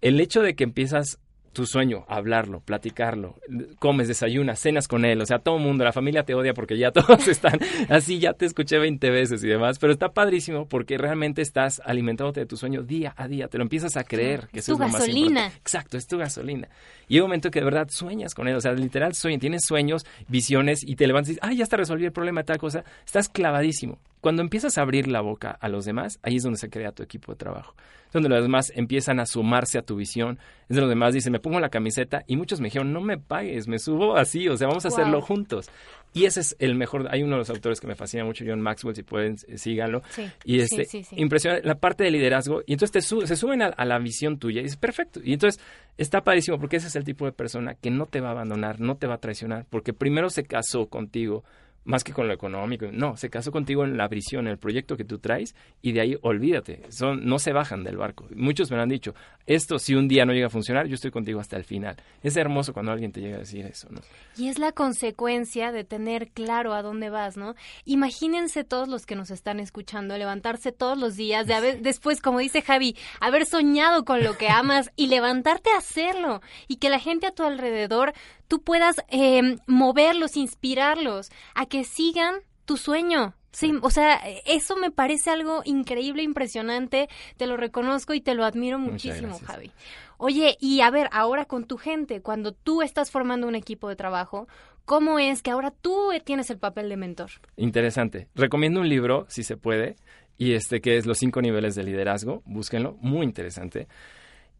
el 0.00 0.20
hecho 0.20 0.42
de 0.42 0.54
que 0.54 0.64
empiezas 0.64 1.18
tu 1.52 1.66
sueño, 1.66 2.04
hablarlo, 2.08 2.60
platicarlo, 2.60 3.36
comes, 3.78 4.08
desayunas, 4.08 4.60
cenas 4.60 4.88
con 4.88 5.04
él, 5.04 5.20
o 5.20 5.26
sea, 5.26 5.38
todo 5.38 5.56
el 5.56 5.62
mundo, 5.62 5.84
la 5.84 5.92
familia 5.92 6.22
te 6.22 6.34
odia 6.34 6.54
porque 6.54 6.78
ya 6.78 6.90
todos 6.92 7.26
están 7.28 7.58
así, 7.88 8.18
ya 8.18 8.32
te 8.32 8.46
escuché 8.46 8.78
20 8.78 9.10
veces 9.10 9.42
y 9.42 9.48
demás, 9.48 9.78
pero 9.78 9.92
está 9.92 10.10
padrísimo 10.10 10.66
porque 10.66 10.98
realmente 10.98 11.42
estás 11.42 11.80
alimentándote 11.84 12.40
de 12.40 12.46
tu 12.46 12.56
sueño 12.56 12.82
día 12.82 13.14
a 13.16 13.28
día, 13.28 13.48
te 13.48 13.58
lo 13.58 13.62
empiezas 13.62 13.96
a 13.96 14.04
creer 14.04 14.48
que 14.52 14.60
es 14.60 14.66
tu 14.66 14.76
gasolina. 14.76 15.46
Exacto, 15.46 15.96
es 15.96 16.06
tu 16.06 16.18
gasolina. 16.18 16.68
Y 17.08 17.14
hay 17.14 17.20
un 17.20 17.26
momento 17.26 17.50
que 17.50 17.60
de 17.60 17.64
verdad 17.64 17.88
sueñas 17.90 18.34
con 18.34 18.48
él, 18.48 18.56
o 18.56 18.60
sea, 18.60 18.72
literal 18.72 19.14
sueñas, 19.14 19.40
tienes 19.40 19.64
sueños, 19.64 20.04
visiones 20.28 20.84
y 20.84 20.96
te 20.96 21.06
levantas 21.06 21.30
y 21.30 21.32
dices, 21.32 21.48
ah, 21.48 21.52
ya 21.52 21.64
está 21.64 21.76
resolví 21.76 22.04
el 22.04 22.12
problema 22.12 22.42
de 22.42 22.44
tal 22.44 22.58
cosa, 22.58 22.84
estás 23.04 23.28
clavadísimo. 23.28 23.98
Cuando 24.20 24.42
empiezas 24.42 24.78
a 24.78 24.82
abrir 24.82 25.08
la 25.08 25.20
boca 25.20 25.50
a 25.50 25.68
los 25.68 25.84
demás, 25.84 26.18
ahí 26.22 26.36
es 26.36 26.42
donde 26.42 26.58
se 26.58 26.70
crea 26.70 26.92
tu 26.92 27.02
equipo 27.02 27.32
de 27.32 27.36
trabajo. 27.36 27.74
Es 28.06 28.12
donde 28.12 28.30
los 28.30 28.42
demás 28.42 28.72
empiezan 28.74 29.20
a 29.20 29.26
sumarse 29.26 29.78
a 29.78 29.82
tu 29.82 29.96
visión. 29.96 30.38
Es 30.62 30.68
donde 30.68 30.82
los 30.82 30.90
demás 30.90 31.12
dicen, 31.12 31.30
me 31.30 31.40
pongo 31.40 31.60
la 31.60 31.68
camiseta 31.68 32.24
y 32.26 32.36
muchos 32.36 32.58
me 32.58 32.68
dijeron, 32.68 32.92
no 32.92 33.02
me 33.02 33.18
pagues, 33.18 33.68
me 33.68 33.78
subo 33.78 34.16
así, 34.16 34.48
o 34.48 34.56
sea, 34.56 34.68
vamos 34.68 34.86
a 34.86 34.88
hacerlo 34.88 35.20
juntos. 35.20 35.70
Y 36.14 36.24
ese 36.24 36.40
es 36.40 36.56
el 36.58 36.74
mejor, 36.74 37.06
hay 37.10 37.22
uno 37.22 37.32
de 37.32 37.40
los 37.40 37.50
autores 37.50 37.80
que 37.80 37.86
me 37.86 37.94
fascina 37.94 38.24
mucho, 38.24 38.44
John 38.46 38.62
Maxwell, 38.62 38.94
si 38.94 39.02
pueden, 39.02 39.36
eh, 39.46 39.58
síganlo. 39.58 40.02
y 40.42 40.60
este, 40.60 40.86
sí, 40.86 41.04
impresiona 41.12 41.60
la 41.62 41.74
parte 41.74 42.02
de 42.02 42.10
liderazgo. 42.10 42.62
Y 42.66 42.72
entonces 42.72 42.92
te 42.92 43.26
se 43.26 43.36
suben 43.36 43.60
a, 43.60 43.84
la 43.84 43.98
visión 43.98 44.38
tuya 44.38 44.62
y 44.62 44.64
es 44.64 44.76
perfecto. 44.76 45.20
Y 45.22 45.34
entonces 45.34 45.62
está 45.98 46.22
padrísimo 46.24 46.58
porque 46.58 46.76
ese 46.76 46.86
es 46.86 46.96
el 46.96 47.04
tipo 47.04 47.26
de 47.26 47.32
persona 47.32 47.74
que 47.74 47.90
no 47.90 48.06
te 48.06 48.20
va 48.20 48.28
a 48.28 48.32
abandonar, 48.32 48.80
no 48.80 48.96
te 48.96 49.06
va 49.06 49.16
a 49.16 49.20
traicionar, 49.20 49.66
porque 49.68 49.92
primero 49.92 50.30
se 50.30 50.44
casó 50.44 50.86
contigo 50.86 51.44
más 51.84 52.04
que 52.04 52.12
con 52.12 52.28
lo 52.28 52.34
económico. 52.34 52.86
No, 52.92 53.16
se 53.16 53.30
casó 53.30 53.50
contigo 53.50 53.84
en 53.84 53.96
la 53.96 54.08
visión, 54.08 54.46
en 54.46 54.52
el 54.52 54.58
proyecto 54.58 54.96
que 54.96 55.04
tú 55.04 55.18
traes 55.18 55.54
y 55.80 55.92
de 55.92 56.00
ahí 56.00 56.18
olvídate. 56.22 56.82
Son, 56.90 57.24
no 57.24 57.38
se 57.38 57.52
bajan 57.52 57.84
del 57.84 57.96
barco. 57.96 58.26
Muchos 58.34 58.70
me 58.70 58.76
lo 58.76 58.82
han 58.82 58.88
dicho, 58.88 59.14
esto 59.46 59.78
si 59.78 59.94
un 59.94 60.08
día 60.08 60.24
no 60.24 60.32
llega 60.32 60.48
a 60.48 60.50
funcionar, 60.50 60.86
yo 60.86 60.94
estoy 60.94 61.10
contigo 61.10 61.40
hasta 61.40 61.56
el 61.56 61.64
final. 61.64 61.96
Es 62.22 62.36
hermoso 62.36 62.72
cuando 62.72 62.92
alguien 62.92 63.12
te 63.12 63.20
llega 63.20 63.36
a 63.36 63.40
decir 63.40 63.64
eso, 63.66 63.88
¿no? 63.90 64.00
Y 64.36 64.48
es 64.48 64.58
la 64.58 64.72
consecuencia 64.72 65.72
de 65.72 65.84
tener 65.84 66.28
claro 66.28 66.74
a 66.74 66.82
dónde 66.82 67.10
vas, 67.10 67.36
¿no? 67.36 67.54
Imagínense 67.84 68.64
todos 68.64 68.88
los 68.88 69.06
que 69.06 69.16
nos 69.16 69.30
están 69.30 69.60
escuchando, 69.60 70.16
levantarse 70.18 70.72
todos 70.72 70.98
los 70.98 71.16
días, 71.16 71.46
de 71.46 71.54
haber, 71.54 71.80
después, 71.80 72.20
como 72.20 72.38
dice 72.38 72.62
Javi, 72.62 72.96
haber 73.20 73.46
soñado 73.46 74.04
con 74.04 74.22
lo 74.22 74.36
que 74.36 74.48
amas 74.48 74.90
y 74.96 75.06
levantarte 75.06 75.70
a 75.70 75.78
hacerlo 75.78 76.42
y 76.66 76.76
que 76.76 76.90
la 76.90 76.98
gente 76.98 77.26
a 77.26 77.34
tu 77.34 77.42
alrededor 77.42 78.12
tú 78.48 78.62
puedas 78.62 78.96
eh, 79.08 79.58
moverlos, 79.66 80.36
inspirarlos 80.36 81.30
a 81.54 81.66
que 81.66 81.84
sigan 81.84 82.36
tu 82.64 82.76
sueño. 82.76 83.34
Sí, 83.50 83.72
o 83.80 83.90
sea, 83.90 84.20
eso 84.46 84.76
me 84.76 84.90
parece 84.90 85.30
algo 85.30 85.62
increíble, 85.64 86.22
impresionante, 86.22 87.08
te 87.36 87.46
lo 87.46 87.56
reconozco 87.56 88.12
y 88.14 88.20
te 88.20 88.34
lo 88.34 88.44
admiro 88.44 88.78
muchísimo, 88.78 89.38
Javi. 89.38 89.72
Oye, 90.18 90.56
y 90.60 90.80
a 90.80 90.90
ver, 90.90 91.08
ahora 91.12 91.44
con 91.46 91.64
tu 91.64 91.78
gente, 91.78 92.20
cuando 92.20 92.52
tú 92.52 92.82
estás 92.82 93.10
formando 93.10 93.48
un 93.48 93.54
equipo 93.54 93.88
de 93.88 93.96
trabajo, 93.96 94.48
¿cómo 94.84 95.18
es 95.18 95.42
que 95.42 95.50
ahora 95.50 95.70
tú 95.70 96.10
tienes 96.24 96.50
el 96.50 96.58
papel 96.58 96.88
de 96.88 96.96
mentor? 96.96 97.30
Interesante. 97.56 98.28
Recomiendo 98.34 98.80
un 98.80 98.88
libro, 98.88 99.26
si 99.28 99.42
se 99.42 99.56
puede, 99.56 99.96
y 100.36 100.52
este 100.52 100.80
que 100.80 100.96
es 100.96 101.06
Los 101.06 101.18
cinco 101.18 101.40
niveles 101.40 101.74
de 101.74 101.84
liderazgo, 101.84 102.42
búsquenlo, 102.44 102.96
muy 103.00 103.24
interesante. 103.24 103.88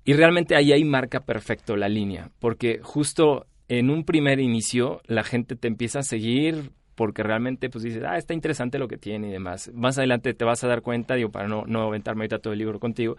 Y 0.04 0.14
realmente 0.14 0.56
ahí 0.56 0.72
hay 0.72 0.84
marca 0.84 1.20
perfecto 1.20 1.76
la 1.76 1.88
línea, 1.88 2.30
porque 2.40 2.80
justo 2.82 3.46
en 3.68 3.90
un 3.90 4.04
primer 4.04 4.40
inicio 4.40 5.00
la 5.06 5.22
gente 5.22 5.56
te 5.56 5.68
empieza 5.68 6.00
a 6.00 6.02
seguir 6.02 6.72
porque 6.94 7.22
realmente 7.22 7.70
pues 7.70 7.84
dices, 7.84 8.02
ah, 8.04 8.16
está 8.16 8.34
interesante 8.34 8.78
lo 8.78 8.88
que 8.88 8.96
tiene 8.96 9.28
y 9.28 9.30
demás. 9.30 9.70
Más 9.72 9.98
adelante 9.98 10.34
te 10.34 10.44
vas 10.44 10.64
a 10.64 10.68
dar 10.68 10.82
cuenta, 10.82 11.14
digo, 11.14 11.30
para 11.30 11.46
no, 11.46 11.64
no 11.66 11.82
aventarme 11.82 12.22
ahorita 12.22 12.40
todo 12.40 12.52
el 12.52 12.58
libro 12.58 12.80
contigo, 12.80 13.16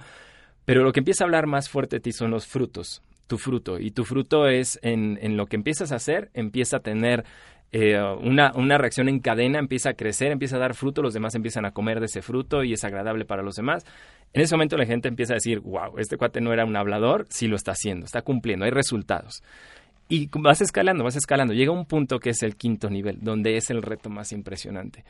pero 0.66 0.84
lo 0.84 0.92
que 0.92 1.00
empieza 1.00 1.24
a 1.24 1.26
hablar 1.26 1.48
más 1.48 1.70
fuerte 1.70 1.96
de 1.96 2.00
ti 2.02 2.12
son 2.12 2.30
los 2.30 2.46
frutos, 2.46 3.02
tu 3.28 3.38
fruto. 3.38 3.80
Y 3.80 3.92
tu 3.92 4.04
fruto 4.04 4.48
es 4.48 4.80
en, 4.82 5.18
en 5.22 5.38
lo 5.38 5.46
que 5.46 5.56
empiezas 5.56 5.94
a 5.94 5.96
hacer, 5.96 6.30
empieza 6.34 6.78
a 6.78 6.80
tener 6.82 7.24
eh, 7.72 7.98
una, 8.22 8.52
una, 8.56 8.78
reacción 8.78 9.08
en 9.08 9.20
cadena, 9.20 9.60
empieza 9.60 9.92
a 9.92 9.94
crecer, 9.94 10.32
empieza 10.32 10.58
a 10.58 10.60
dar 10.60 10.74
fruto, 10.74 11.02
los 11.02 11.14
demás 11.14 11.36
empiezan 11.36 11.66
a 11.66 11.72
comer 11.72 12.00
de 12.00 12.08
ese 12.08 12.22
fruto 12.22 12.64
y 12.64 12.74
es 12.74 12.84
agradable 12.84 13.26
para 13.26 13.44
los 13.44 13.56
demás. 13.56 13.86
En 14.34 14.42
ese 14.42 14.56
momento 14.56 14.76
la 14.76 14.86
gente 14.86 15.08
empieza 15.08 15.34
a 15.34 15.36
decir, 15.36 15.60
wow, 15.60 15.98
este 16.00 16.18
cuate 16.18 16.42
no 16.42 16.52
era 16.52 16.66
un 16.66 16.76
hablador, 16.76 17.28
sí 17.30 17.48
lo 17.48 17.56
está 17.56 17.72
haciendo, 17.72 18.06
está 18.06 18.24
cumpliendo, 18.24 18.66
hay 18.66 18.72
resultados. 18.72 19.42
Y 20.10 20.28
vas 20.34 20.60
escalando, 20.60 21.04
vas 21.04 21.16
escalando. 21.16 21.54
Llega 21.54 21.72
un 21.72 21.86
punto 21.86 22.20
que 22.20 22.32
es 22.32 22.42
el 22.42 22.56
quinto 22.56 22.90
nivel, 22.90 23.20
donde 23.22 23.56
es 23.58 23.70
el 23.70 23.84
reto 23.84 24.10
más 24.10 24.32
impresionante. 24.32 25.06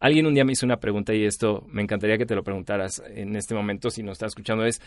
Alguien 0.00 0.26
un 0.26 0.32
día 0.32 0.46
me 0.46 0.52
hizo 0.52 0.64
una 0.64 0.78
pregunta 0.78 1.14
y 1.14 1.24
esto 1.24 1.66
me 1.68 1.82
encantaría 1.82 2.16
que 2.16 2.24
te 2.24 2.34
lo 2.34 2.42
preguntaras 2.42 3.02
en 3.06 3.36
este 3.36 3.54
momento 3.54 3.90
si 3.90 4.02
nos 4.02 4.12
estás 4.12 4.28
escuchando. 4.28 4.64
Es, 4.64 4.80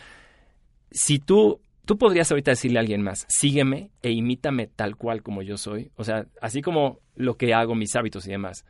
si 0.90 1.20
tú, 1.20 1.60
tú 1.84 1.96
podrías 1.96 2.32
ahorita 2.32 2.50
decirle 2.50 2.78
a 2.78 2.80
alguien 2.80 3.00
más, 3.00 3.26
sígueme 3.28 3.90
e 4.02 4.10
imítame 4.10 4.66
tal 4.66 4.96
cual 4.96 5.22
como 5.22 5.40
yo 5.42 5.56
soy. 5.56 5.92
O 5.94 6.02
sea, 6.02 6.26
así 6.42 6.60
como 6.60 6.98
lo 7.14 7.36
que 7.36 7.54
hago, 7.54 7.76
mis 7.76 7.94
hábitos 7.94 8.26
y 8.26 8.32
demás. 8.32 8.64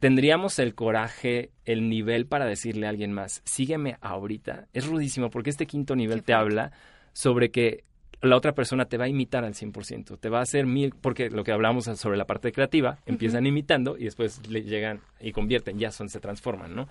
¿Tendríamos 0.00 0.58
el 0.58 0.74
coraje, 0.74 1.50
el 1.64 1.88
nivel 1.88 2.26
para 2.26 2.44
decirle 2.44 2.86
a 2.86 2.90
alguien 2.90 3.12
más, 3.12 3.40
sígueme 3.46 3.96
ahorita? 4.02 4.68
Es 4.74 4.86
rudísimo 4.86 5.30
porque 5.30 5.48
este 5.48 5.66
quinto 5.66 5.96
nivel 5.96 6.24
te 6.24 6.34
habla 6.34 6.72
sobre 7.14 7.50
que 7.50 7.84
la 8.22 8.36
otra 8.36 8.52
persona 8.52 8.84
te 8.84 8.98
va 8.98 9.04
a 9.04 9.08
imitar 9.08 9.44
al 9.44 9.54
100%, 9.54 10.18
te 10.18 10.28
va 10.28 10.38
a 10.38 10.42
hacer 10.42 10.66
mil, 10.66 10.94
porque 11.00 11.30
lo 11.30 11.42
que 11.42 11.52
hablamos 11.52 11.84
sobre 11.84 12.18
la 12.18 12.26
parte 12.26 12.52
creativa, 12.52 12.98
empiezan 13.06 13.46
imitando 13.46 13.96
y 13.96 14.04
después 14.04 14.46
le 14.48 14.62
llegan 14.62 15.00
y 15.20 15.32
convierten, 15.32 15.78
ya 15.78 15.90
son, 15.90 16.08
se 16.08 16.20
transforman, 16.20 16.74
¿no? 16.74 16.88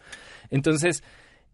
Entonces, 0.49 1.03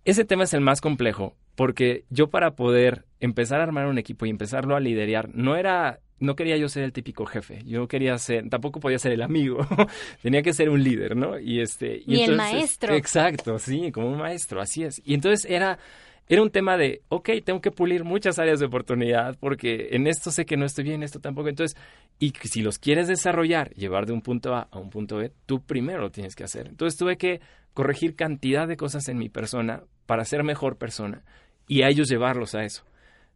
ese 0.05 0.23
tema 0.23 0.43
es 0.43 0.53
el 0.53 0.61
más 0.61 0.81
complejo, 0.81 1.35
porque 1.55 2.05
yo 2.09 2.27
para 2.27 2.51
poder 2.51 3.05
empezar 3.19 3.59
a 3.59 3.63
armar 3.63 3.87
un 3.87 3.97
equipo 3.97 4.25
y 4.25 4.29
empezarlo 4.29 4.75
a 4.75 4.79
liderar, 4.79 5.29
no 5.33 5.57
era, 5.57 5.99
no 6.19 6.35
quería 6.35 6.55
yo 6.55 6.69
ser 6.69 6.83
el 6.83 6.93
típico 6.93 7.25
jefe, 7.25 7.61
yo 7.65 7.87
quería 7.89 8.17
ser, 8.17 8.47
tampoco 8.49 8.79
podía 8.79 8.99
ser 8.99 9.11
el 9.11 9.23
amigo, 9.23 9.57
tenía 10.21 10.41
que 10.41 10.53
ser 10.53 10.69
un 10.69 10.83
líder, 10.83 11.17
¿no? 11.17 11.37
Y 11.37 11.59
este... 11.59 12.01
Y, 12.05 12.21
el 12.21 12.37
maestro. 12.37 12.95
Exacto, 12.95 13.59
sí, 13.59 13.91
como 13.91 14.07
un 14.07 14.19
maestro, 14.19 14.61
así 14.61 14.83
es. 14.83 15.01
Y 15.03 15.15
entonces 15.15 15.49
era 15.49 15.79
era 16.27 16.41
un 16.41 16.49
tema 16.49 16.75
de, 16.77 17.01
ok, 17.09 17.29
tengo 17.43 17.61
que 17.61 17.71
pulir 17.71 18.03
muchas 18.03 18.39
áreas 18.39 18.59
de 18.59 18.65
oportunidad 18.65 19.37
porque 19.39 19.89
en 19.91 20.07
esto 20.07 20.31
sé 20.31 20.45
que 20.45 20.57
no 20.57 20.65
estoy 20.65 20.83
bien, 20.83 20.97
en 20.97 21.03
esto 21.03 21.19
tampoco. 21.19 21.49
Entonces, 21.49 21.77
y 22.19 22.33
si 22.43 22.61
los 22.61 22.79
quieres 22.79 23.07
desarrollar, 23.07 23.71
llevar 23.75 24.05
de 24.05 24.13
un 24.13 24.21
punto 24.21 24.55
A 24.55 24.67
a 24.71 24.79
un 24.79 24.89
punto 24.89 25.17
B, 25.17 25.31
tú 25.45 25.61
primero 25.61 26.01
lo 26.01 26.11
tienes 26.11 26.35
que 26.35 26.43
hacer. 26.43 26.67
Entonces 26.67 26.97
tuve 26.97 27.17
que 27.17 27.41
corregir 27.73 28.15
cantidad 28.15 28.67
de 28.67 28.77
cosas 28.77 29.07
en 29.07 29.17
mi 29.17 29.29
persona 29.29 29.83
para 30.05 30.25
ser 30.25 30.43
mejor 30.43 30.77
persona 30.77 31.23
y 31.67 31.83
a 31.83 31.89
ellos 31.89 32.09
llevarlos 32.09 32.55
a 32.55 32.63
eso. 32.63 32.83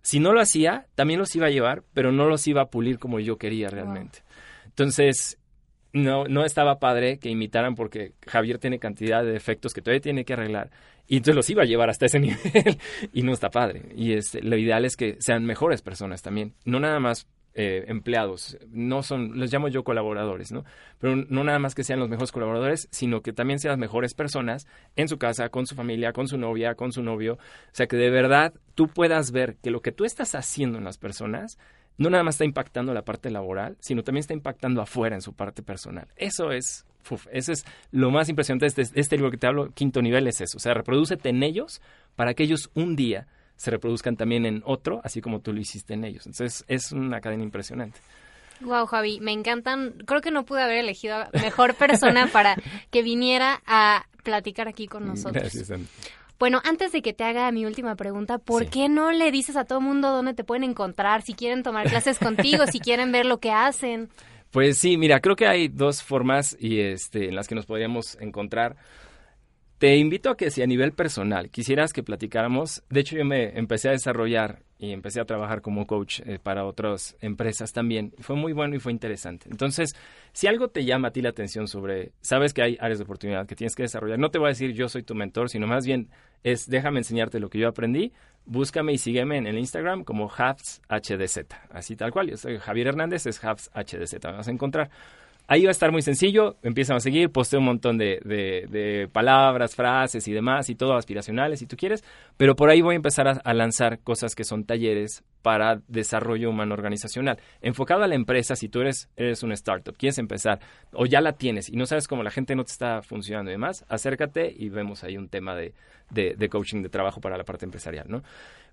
Si 0.02 0.19
no 0.19 0.34
lo 0.34 0.41
hacía, 0.41 0.88
también 0.95 1.19
los 1.19 1.36
iba 1.36 1.47
a 1.47 1.52
llevar, 1.52 1.84
pero 1.93 2.12
no 2.12 2.28
los 2.28 2.47
iba 2.47 2.62
a 2.62 2.69
pulir 2.69 2.99
como 2.99 3.19
yo 3.19 3.38
quería 3.38 3.69
realmente. 3.69 4.23
Entonces, 4.65 5.38
no, 5.93 6.25
no 6.25 6.45
estaba 6.45 6.80
padre 6.80 7.17
que 7.19 7.30
imitaran 7.30 7.75
porque 7.75 8.13
Javier 8.28 8.60
tiene 8.60 8.80
cantidad 8.80 9.23
de 9.23 9.32
defectos 9.32 9.73
que 9.73 9.82
todavía 9.82 10.02
tiene 10.02 10.25
que 10.25 10.34
arreglar 10.34 10.69
y 11.10 11.17
entonces 11.17 11.36
los 11.36 11.49
iba 11.49 11.63
a 11.63 11.65
llevar 11.65 11.89
hasta 11.89 12.06
ese 12.06 12.19
nivel 12.19 12.78
y 13.12 13.23
no 13.23 13.34
está 13.34 13.49
padre. 13.49 13.82
Y 13.95 14.13
este, 14.13 14.41
lo 14.41 14.56
ideal 14.56 14.86
es 14.86 14.95
que 14.95 15.17
sean 15.19 15.43
mejores 15.43 15.82
personas 15.82 16.21
también, 16.21 16.54
no 16.65 16.80
nada 16.80 16.99
más 16.99 17.28
eh, 17.56 17.86
empleados, 17.88 18.58
no 18.69 19.02
son, 19.02 19.39
los 19.39 19.52
llamo 19.52 19.67
yo 19.69 19.84
colaboradores, 19.84 20.52
¿no? 20.52 20.63
Pero 20.99 21.15
no 21.15 21.43
nada 21.43 21.58
más 21.58 21.73
que 21.73 21.84
sean 21.84 21.99
los 21.99 22.08
mejores 22.08 22.32
colaboradores, 22.32 22.88
sino 22.91 23.21
que 23.21 23.34
también 23.34 23.60
sean 23.60 23.71
las 23.71 23.80
mejores 23.80 24.13
personas 24.13 24.67
en 24.95 25.08
su 25.08 25.17
casa, 25.17 25.49
con 25.49 25.65
su 25.65 25.73
familia, 25.73 26.13
con 26.13 26.28
su 26.28 26.38
novia, 26.38 26.75
con 26.75 26.91
su 26.91 27.02
novio. 27.02 27.34
O 27.34 27.73
sea, 27.73 27.88
que 27.88 27.97
de 27.97 28.12
verdad 28.12 28.54
tú 28.75 28.88
puedas 28.88 29.32
ver 29.32 29.58
que 29.63 29.71
lo 29.71 29.82
que 29.82 29.91
tú 29.91 30.06
estás 30.06 30.36
haciendo 30.36 30.78
en 30.78 30.84
las 30.84 30.99
personas 30.99 31.58
no 32.00 32.10
nada 32.10 32.24
más 32.24 32.36
está 32.36 32.46
impactando 32.46 32.94
la 32.94 33.04
parte 33.04 33.30
laboral, 33.30 33.78
sino 33.82 34.04
también 34.04 34.22
está 34.22 34.34
impactando 34.34 34.82
afuera 34.82 35.16
en 35.16 35.22
su 35.22 35.34
parte 35.34 35.62
personal. 35.62 36.08
Eso 36.16 36.52
es, 36.52 36.86
uf, 37.12 37.28
eso 37.32 37.52
es 37.52 37.66
lo 37.92 38.10
más 38.10 38.30
impresionante 38.30 38.66
de 38.66 38.82
este, 38.82 39.00
este, 39.00 39.18
libro 39.18 39.30
que 39.30 39.38
te 39.38 39.48
hablo, 39.48 39.72
quinto 39.72 40.02
nivel, 40.02 40.26
es 40.28 40.42
eso. 40.42 40.58
O 40.58 40.60
sea, 40.60 40.74
reprodúcete 40.74 41.30
en 41.30 41.44
ellos 41.44 41.82
para 42.16 42.34
que 42.34 42.44
ellos 42.44 42.72
un 42.74 42.96
día 42.96 43.28
se 43.58 43.70
reproduzcan 43.70 44.16
también 44.16 44.46
en 44.46 44.64
otro, 44.66 45.02
así 45.04 45.20
como 45.20 45.42
tú 45.42 45.52
lo 45.52 45.60
hiciste 45.60 45.94
en 45.94 46.06
ellos. 46.06 46.26
Entonces, 46.26 46.64
es 46.70 46.94
una 46.94 47.20
cadena 47.20 47.44
impresionante. 47.44 48.00
Wow, 48.62 48.86
Javi, 48.86 49.20
me 49.20 49.34
encantan. 49.34 49.96
Creo 50.06 50.22
que 50.22 50.32
no 50.32 50.46
pude 50.46 50.64
haber 50.64 50.78
elegido 50.78 51.16
a 51.16 51.30
mejor 51.34 51.76
persona 51.76 52.28
para 52.28 52.56
que 52.92 53.04
viniera 53.04 53.62
a 53.66 54.06
platicar 54.24 54.70
aquí 54.70 54.88
con 54.88 55.06
nosotros. 55.08 55.44
Gracias, 55.44 55.70
bueno, 56.39 56.62
antes 56.63 56.93
de 56.93 57.02
que 57.02 57.13
te 57.13 57.25
haga 57.25 57.52
mi 57.52 57.65
última 57.65 57.95
pregunta, 57.95 58.38
¿por 58.38 58.67
qué 58.67 58.88
no 58.88 59.12
le 59.12 59.30
dices 59.30 59.58
a 59.58 59.65
todo 59.65 59.82
mundo 59.82 60.10
dónde 60.12 60.34
te 60.34 60.45
pueden 60.45 60.63
encontrar? 60.63 61.21
Si 61.21 61.34
quieren 61.34 61.63
tomar 61.63 61.89
clases 61.89 62.17
contigo, 62.19 62.65
si 62.65 62.80
quieren 62.80 63.12
ver 63.12 63.25
lo 63.25 63.39
que 63.39 63.52
hacen. 63.52 64.10
Pues 64.52 64.78
sí, 64.78 64.97
mira, 64.97 65.19
creo 65.19 65.36
que 65.36 65.47
hay 65.47 65.67
dos 65.67 66.02
formas 66.02 66.58
y 66.60 66.80
este, 66.80 67.28
en 67.28 67.36
las 67.36 67.47
que 67.47 67.56
nos 67.56 67.65
podríamos 67.65 68.17
encontrar. 68.21 68.78
Te 69.80 69.96
invito 69.96 70.30
a 70.30 70.36
que 70.36 70.52
si 70.52 70.62
a 70.62 70.68
nivel 70.68 70.92
personal 70.92 71.50
quisieras 71.50 71.94
que 71.94 72.04
platicáramos, 72.04 72.84
de 72.89 73.00
hecho 73.00 73.15
yo 73.15 73.24
me 73.24 73.58
empecé 73.58 73.88
a 73.88 73.94
desarrollar 73.94 74.62
y 74.78 74.92
empecé 74.92 75.22
a 75.22 75.26
trabajar 75.26 75.62
como 75.62 75.88
coach 75.88 76.20
eh, 76.26 76.38
para 76.38 76.65
otras 76.65 77.15
empresas 77.22 77.72
también. 77.72 78.13
Fue 78.20 78.36
muy 78.36 78.52
bueno 78.52 78.76
y 78.76 78.80
fue 78.80 78.92
interesante. 78.92 79.48
Entonces, 79.50 79.96
si 80.34 80.48
algo 80.48 80.68
te 80.68 80.84
llama 80.84 81.08
a 81.08 81.12
ti 81.12 81.22
la 81.22 81.30
atención 81.30 81.70
sobre, 81.70 82.12
sabes 82.20 82.54
que 82.54 82.62
hay 82.62 82.78
áreas 82.82 83.00
de 83.00 83.06
oportunidad 83.06 83.48
que 83.48 83.56
tienes 83.56 83.74
que 83.74 83.84
desarrollar, 83.84 84.20
no 84.20 84.32
te 84.32 84.38
voy 84.38 84.48
a 84.48 84.50
decir 84.50 84.74
yo 84.74 84.89
soy 84.89 85.04
tu 85.04 85.15
mentor, 85.15 85.50
sino 85.50 85.65
más 85.65 85.86
bien 85.86 86.10
es 86.44 86.68
déjame 86.68 87.00
enseñarte 87.00 87.39
lo 87.39 87.50
que 87.50 87.60
yo 87.60 87.70
aprendí, 87.70 88.12
búscame 88.46 88.92
y 88.92 88.98
sígueme 88.98 89.38
en 89.38 89.48
el 89.48 89.58
Instagram 89.58 90.04
como 90.04 90.28
HDZ, 90.28 91.46
así 91.70 91.96
tal 91.96 92.12
cual. 92.12 92.30
Yo 92.30 92.36
soy 92.36 92.58
Javier 92.58 92.88
Hernández, 92.88 93.26
es 93.28 93.39
HDZ, 93.39 94.20
vas 94.24 94.48
a 94.50 94.52
encontrar. 94.52 94.89
Ahí 95.50 95.64
va 95.64 95.70
a 95.70 95.72
estar 95.72 95.92
muy 95.92 96.04
sencillo, 96.04 96.58
empiezan 96.62 96.98
a 96.98 97.00
seguir, 97.00 97.32
posteo 97.32 97.60
un 97.60 97.66
montón 97.66 97.98
de, 97.98 98.20
de, 98.24 99.10
palabras, 99.12 99.76
frases 99.76 100.28
y 100.28 100.32
demás, 100.32 100.70
y 100.70 100.76
todo 100.76 100.94
aspiracionales 100.94 101.60
si 101.60 101.66
tú 101.66 101.76
quieres, 101.76 102.04
pero 102.38 102.56
por 102.56 102.70
ahí 102.70 102.82
voy 102.82 102.94
a 102.94 102.98
empezar 102.98 103.28
a, 103.28 103.54
lanzar 103.54 104.00
cosas 104.00 104.36
que 104.36 104.44
son 104.44 104.64
talleres 104.64 105.24
para 105.42 105.82
desarrollo 105.88 106.52
humano 106.52 106.76
organizacional. 106.76 107.40
Enfocado 107.62 108.04
a 108.04 108.08
la 108.08 108.14
empresa, 108.14 108.56
si 108.56 108.70
tú 108.70 108.82
eres, 108.82 109.10
eres 109.18 109.42
una 109.42 109.56
startup, 109.56 109.98
quieres 109.98 110.20
empezar, 110.20 110.60
o 110.94 111.08
ya 111.08 111.20
la 111.20 111.34
tienes 111.34 111.68
y 111.68 111.76
no 111.76 111.88
sabes 111.88 112.08
cómo 112.08 112.22
la 112.22 112.32
gente 112.32 112.56
no 112.56 112.64
te 112.64 112.72
está 112.72 113.02
funcionando 113.02 113.50
y 113.50 113.54
demás, 113.54 113.86
acércate 113.90 114.54
y 114.56 114.70
vemos 114.70 115.04
ahí 115.04 115.18
un 115.18 115.30
tema 115.30 115.56
de, 115.56 115.74
de 116.12 116.50
coaching 116.50 116.84
de 116.84 116.90
trabajo 116.90 117.22
para 117.22 117.38
la 117.38 117.44
parte 117.44 117.66
empresarial, 117.66 118.06
¿no? 118.08 118.22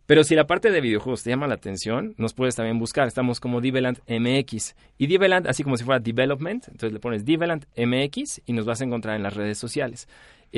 Pero 0.07 0.23
si 0.23 0.37
la 0.37 0.47
parte 0.47 0.71
de 0.71 0.81
videojuegos 0.81 1.25
te 1.25 1.31
llama 1.31 1.49
la 1.49 1.55
atención, 1.55 2.15
nos 2.17 2.33
puedes 2.33 2.55
también 2.55 2.79
buscar. 2.79 3.09
Estamos 3.09 3.41
como 3.41 3.61
Diveland 3.61 3.99
MX. 4.09 4.77
Y 4.99 5.09
Diveland, 5.09 5.49
así 5.49 5.65
como 5.65 5.77
si 5.77 5.85
fuera 5.85 5.99
Development, 5.99 6.65
entonces 6.69 6.93
le 6.93 7.01
pones 7.01 7.25
Diveland 7.25 7.67
MX 7.77 8.43
y 8.47 8.53
nos 8.53 8.65
vas 8.65 8.81
a 8.81 8.85
encontrar 8.85 9.17
en 9.17 9.25
las 9.25 9.35
redes 9.35 9.59
sociales. 9.59 10.09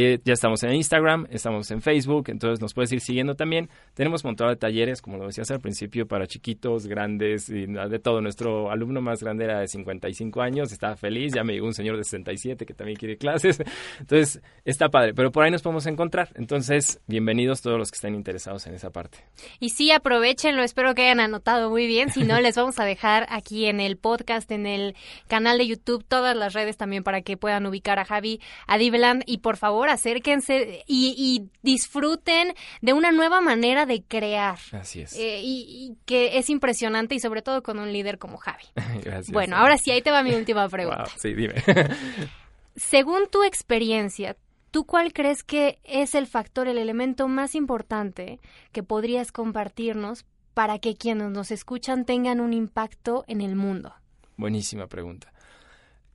Eh, 0.01 0.21
ya 0.25 0.35
estamos 0.35 0.63
en 0.63 0.75
Instagram, 0.75 1.27
estamos 1.29 1.69
en 1.73 1.83
Facebook, 1.83 2.27
entonces 2.29 2.61
nos 2.61 2.73
puedes 2.73 2.93
ir 2.93 3.01
siguiendo 3.01 3.35
también. 3.35 3.69
Tenemos 3.95 4.23
montado 4.23 4.49
de 4.49 4.55
talleres, 4.55 5.03
como 5.03 5.17
lo 5.17 5.27
decías 5.27 5.51
al 5.51 5.59
principio, 5.59 6.07
para 6.07 6.29
chiquitos, 6.29 6.87
grandes, 6.87 7.49
y 7.49 7.67
de 7.67 7.99
todo. 7.99 8.21
Nuestro 8.21 8.71
alumno 8.71 9.01
más 9.01 9.21
grande 9.21 9.43
era 9.43 9.59
de 9.59 9.67
55 9.67 10.41
años, 10.41 10.71
estaba 10.71 10.95
feliz, 10.95 11.33
ya 11.35 11.43
me 11.43 11.53
llegó 11.53 11.67
un 11.67 11.75
señor 11.75 11.97
de 11.97 12.05
67 12.05 12.65
que 12.65 12.75
también 12.75 12.97
quiere 12.97 13.17
clases. 13.17 13.59
Entonces, 13.99 14.41
está 14.65 14.89
padre, 14.89 15.15
pero 15.15 15.33
por 15.33 15.43
ahí 15.43 15.51
nos 15.51 15.63
podemos 15.63 15.85
encontrar. 15.87 16.29
Entonces, 16.37 17.01
bienvenidos 17.09 17.61
todos 17.61 17.77
los 17.77 17.91
que 17.91 17.97
estén 17.97 18.15
interesados 18.15 18.69
en 18.69 18.75
esa 18.75 18.91
parte. 18.91 19.19
Y 19.59 19.71
sí, 19.71 19.91
aprovechenlo, 19.91 20.63
espero 20.63 20.95
que 20.95 21.03
hayan 21.03 21.19
anotado 21.19 21.71
muy 21.71 21.89
bien. 21.89 22.11
Si 22.11 22.23
no, 22.23 22.41
les 22.41 22.55
vamos 22.55 22.79
a 22.79 22.85
dejar 22.85 23.27
aquí 23.31 23.67
en 23.67 23.81
el 23.81 23.97
podcast, 23.97 24.49
en 24.53 24.67
el 24.67 24.95
canal 25.27 25.59
de 25.59 25.67
YouTube, 25.67 26.05
todas 26.07 26.37
las 26.37 26.53
redes 26.53 26.77
también 26.77 27.03
para 27.03 27.23
que 27.23 27.37
puedan 27.37 27.67
ubicar 27.67 27.99
a 27.99 28.05
Javi, 28.05 28.41
a 28.69 28.79
Diveland 28.79 29.25
y 29.27 29.39
por 29.39 29.57
favor 29.57 29.88
acérquense 29.93 30.85
y, 30.87 31.49
disfruten 31.63 32.55
de 32.81 32.93
una 32.93 33.13
nueva 33.13 33.41
manera 33.41 33.87
de 33.87 34.03
crear. 34.03 34.59
Así 34.73 35.01
es. 35.01 35.15
Eh, 35.17 35.41
y, 35.43 35.97
que 36.07 36.39
es 36.39 36.51
impresionante 36.51 37.15
y 37.15 37.21
sobre 37.21 37.43
todo 37.43 37.63
con 37.63 37.79
un 37.79 37.93
líder 37.93 38.19
como 38.19 38.39
Javi. 38.39 38.65
Gracias. 39.03 39.31
Bueno, 39.31 39.57
ahora 39.57 39.77
sí, 39.77 39.91
ahí 39.91 40.03
te 40.03 40.11
va 40.11 40.23
mi 40.23 40.35
última 40.35 40.69
pregunta. 40.69 41.07
sí, 41.17 41.35
dime. 41.35 41.55
Según 42.77 43.29
tu 43.31 43.43
experiencia, 43.43 44.37
¿tú 44.71 44.85
cuál 44.85 45.13
crees 45.13 45.43
que 45.43 45.81
es 45.83 46.15
el 46.15 46.27
factor, 46.27 46.69
el 46.69 46.79
elemento 46.79 47.27
más 47.27 47.55
importante 47.55 48.41
que 48.73 48.83
podrías 48.83 49.33
compartirnos 49.33 50.25
para 50.55 50.79
que 50.79 50.97
quienes 50.97 51.31
nos 51.31 51.51
escuchan 51.51 52.05
tengan 52.05 52.41
un 52.41 52.53
impacto 52.53 53.25
en 53.27 53.41
el 53.41 53.57
mundo? 53.57 53.95
Buenísima 54.37 54.87
pregunta 54.87 55.33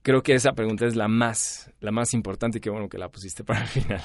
creo 0.04 0.22
que 0.22 0.34
esa 0.34 0.52
pregunta 0.52 0.86
es 0.86 0.94
la 0.94 1.08
más, 1.08 1.72
la 1.80 1.90
más 1.90 2.12
importante 2.12 2.58
y 2.58 2.60
qué 2.60 2.70
bueno 2.70 2.88
que 2.88 2.98
la 2.98 3.08
pusiste 3.08 3.42
para 3.42 3.62
el 3.62 3.66
final. 3.66 4.00